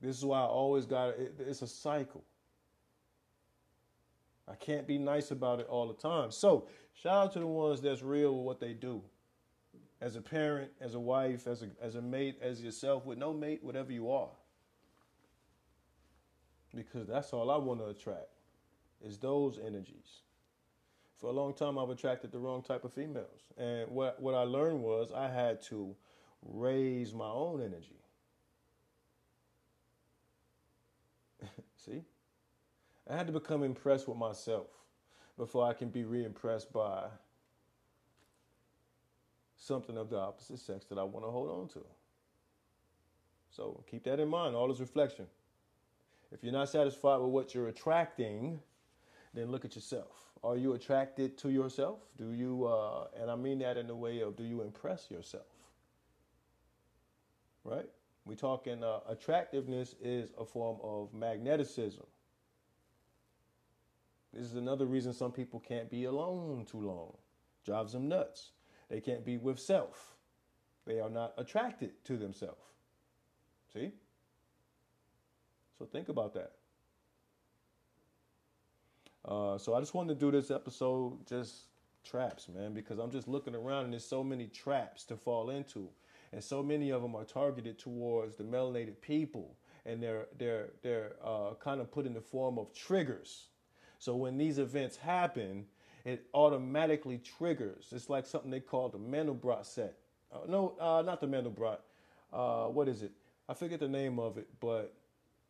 [0.00, 2.24] This is why I always got it, it's a cycle.
[4.46, 6.30] I can't be nice about it all the time.
[6.30, 6.68] So,
[7.02, 9.02] shout out to the ones that's real with what they do.
[10.00, 13.32] As a parent, as a wife, as a as a mate, as yourself, with no
[13.32, 14.30] mate, whatever you are.
[16.74, 18.28] Because that's all I want to attract
[19.04, 20.22] is those energies.
[21.16, 23.42] For a long time I've attracted the wrong type of females.
[23.56, 25.96] And what what I learned was I had to
[26.42, 28.00] raise my own energy.
[31.76, 32.02] See?
[33.10, 34.77] I had to become impressed with myself
[35.38, 37.04] before I can be re-impressed by
[39.56, 41.84] something of the opposite sex that I want to hold on to.
[43.50, 44.54] So keep that in mind.
[44.54, 45.26] All is reflection.
[46.30, 48.60] If you're not satisfied with what you're attracting,
[49.32, 50.28] then look at yourself.
[50.42, 52.00] Are you attracted to yourself?
[52.16, 55.46] Do you, uh, and I mean that in the way of, do you impress yourself?
[57.64, 57.86] Right?
[58.24, 62.04] We're talking uh, attractiveness is a form of magneticism.
[64.32, 67.16] This is another reason some people can't be alone too long.
[67.64, 68.52] Drives them nuts.
[68.88, 70.16] They can't be with self.
[70.86, 72.62] They are not attracted to themselves.
[73.72, 73.92] See?
[75.78, 76.52] So think about that.
[79.24, 81.66] Uh, so I just wanted to do this episode just
[82.02, 85.88] traps, man, because I'm just looking around and there's so many traps to fall into,
[86.32, 91.12] and so many of them are targeted towards the melanated people, and they're they're they're
[91.24, 93.47] uh, kind of put in the form of triggers.
[93.98, 95.66] So when these events happen,
[96.04, 97.88] it automatically triggers.
[97.92, 99.98] It's like something they call the Mandelbrot set.
[100.32, 101.78] Uh, no, uh, not the Mandelbrot.
[102.32, 103.12] Uh, what is it?
[103.48, 104.94] I forget the name of it, but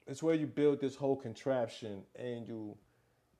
[0.06, 2.76] it's where you build this whole contraption and you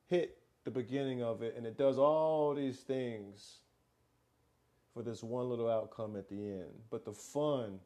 [0.07, 3.59] hit the beginning of it, and it does all these things
[4.93, 6.73] for this one little outcome at the end.
[6.91, 7.79] But the fun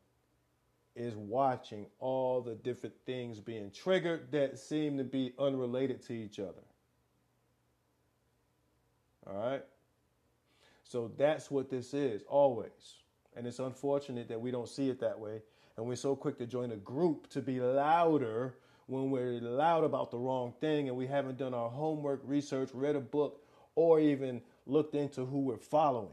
[0.97, 6.39] is watching all the different things being triggered that seem to be unrelated to each
[6.39, 6.63] other.
[9.27, 9.63] All right?
[10.85, 12.97] So that's what this is, always.
[13.37, 15.43] And it's unfortunate that we don't see it that way.
[15.77, 18.55] And we're so quick to join a group to be louder
[18.87, 22.95] when we're loud about the wrong thing and we haven't done our homework, research, read
[22.95, 23.43] a book,
[23.75, 26.13] or even looked into who we're following.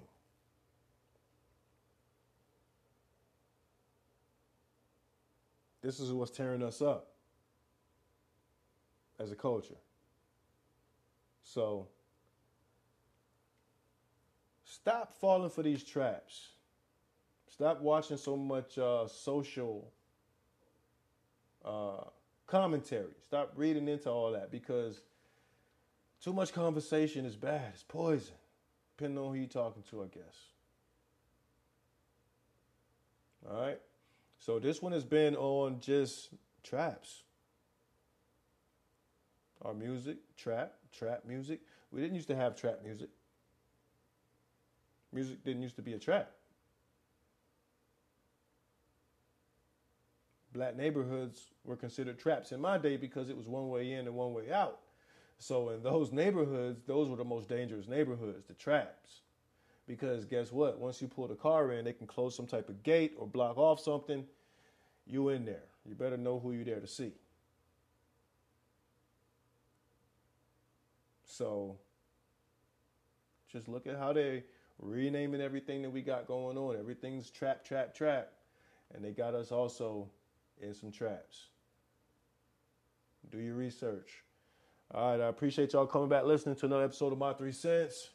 [5.81, 7.07] This is what's tearing us up
[9.19, 9.75] as a culture.
[11.43, 11.87] So,
[14.81, 16.49] stop falling for these traps.
[17.47, 19.91] Stop watching so much uh, social
[21.65, 22.03] uh,
[22.47, 23.15] commentary.
[23.27, 25.01] Stop reading into all that because
[26.23, 27.71] too much conversation is bad.
[27.73, 28.35] It's poison,
[28.97, 30.35] depending on who you're talking to, I guess.
[33.49, 33.79] All right.
[34.37, 36.29] So this one has been on just
[36.63, 37.23] traps.
[39.61, 41.59] Our music, trap, trap music.
[41.91, 43.09] We didn't used to have trap music.
[45.11, 46.31] Music didn't used to be a trap.
[50.53, 54.15] black neighborhoods were considered traps in my day because it was one way in and
[54.15, 54.79] one way out.
[55.37, 59.21] So in those neighborhoods, those were the most dangerous neighborhoods, the traps.
[59.87, 60.77] Because guess what?
[60.77, 63.57] Once you pull the car in, they can close some type of gate or block
[63.57, 64.25] off something.
[65.07, 65.63] You in there.
[65.87, 67.13] You better know who you're there to see.
[71.25, 71.77] So
[73.51, 74.43] just look at how they
[74.81, 76.77] renaming everything that we got going on.
[76.77, 78.31] Everything's trap, trap, trap.
[78.93, 80.09] And they got us also
[80.61, 81.47] in some traps.
[83.31, 84.23] Do your research.
[84.91, 88.09] All right, I appreciate y'all coming back listening to another episode of My Three Cents.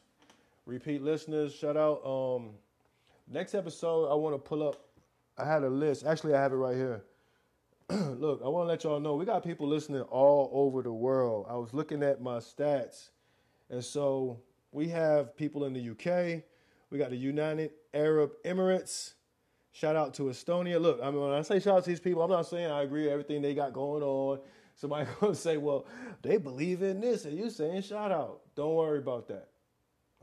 [0.65, 2.05] Repeat listeners, shout out.
[2.05, 2.49] Um,
[3.31, 4.81] next episode, I want to pull up.
[5.37, 6.05] I had a list.
[6.05, 7.03] Actually, I have it right here.
[7.89, 11.45] Look, I want to let y'all know we got people listening all over the world.
[11.49, 13.09] I was looking at my stats,
[13.69, 14.41] and so
[14.71, 16.43] we have people in the UK.
[16.95, 19.15] We got the United Arab Emirates.
[19.73, 20.79] Shout out to Estonia.
[20.79, 22.83] Look, I mean, when I say shout out to these people, I'm not saying I
[22.83, 24.39] agree with everything they got going on.
[24.75, 25.87] Somebody gonna say, well,
[26.21, 28.43] they believe in this, and you saying shout out.
[28.55, 29.49] Don't worry about that.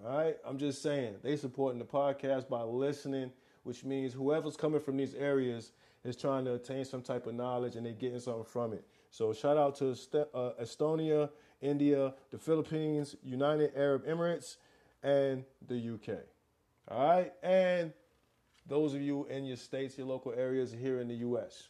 [0.02, 3.30] All right, I'm just saying they supporting the podcast by listening,
[3.64, 5.72] which means whoever's coming from these areas
[6.04, 8.86] is trying to attain some type of knowledge and they're getting something from it.
[9.10, 9.90] So shout out to
[10.32, 11.28] uh, Estonia,
[11.60, 14.56] India, the Philippines, United Arab Emirates,
[15.02, 16.31] and the UK.
[16.92, 17.90] All right, and
[18.66, 21.68] those of you in your states, your local areas here in the U.S.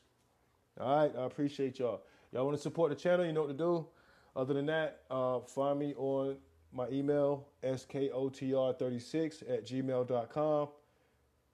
[0.80, 2.02] All right, I appreciate y'all.
[2.32, 3.24] Y'all want to support the channel?
[3.24, 3.86] You know what to do.
[4.34, 6.38] Other than that, uh, find me on
[6.72, 10.68] my email, skotr36 at gmail.com.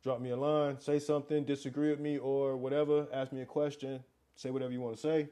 [0.02, 3.06] Drop me a line, say something, disagree with me, or whatever.
[3.12, 4.02] Ask me a question,
[4.34, 5.28] say whatever you want to say.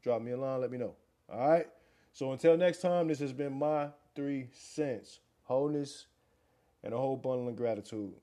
[0.00, 0.94] Drop me a line, let me know.
[1.28, 1.66] All right?
[2.12, 6.06] So until next time, this has been my three cents wholeness
[6.84, 8.14] and a whole bundle of gratitude.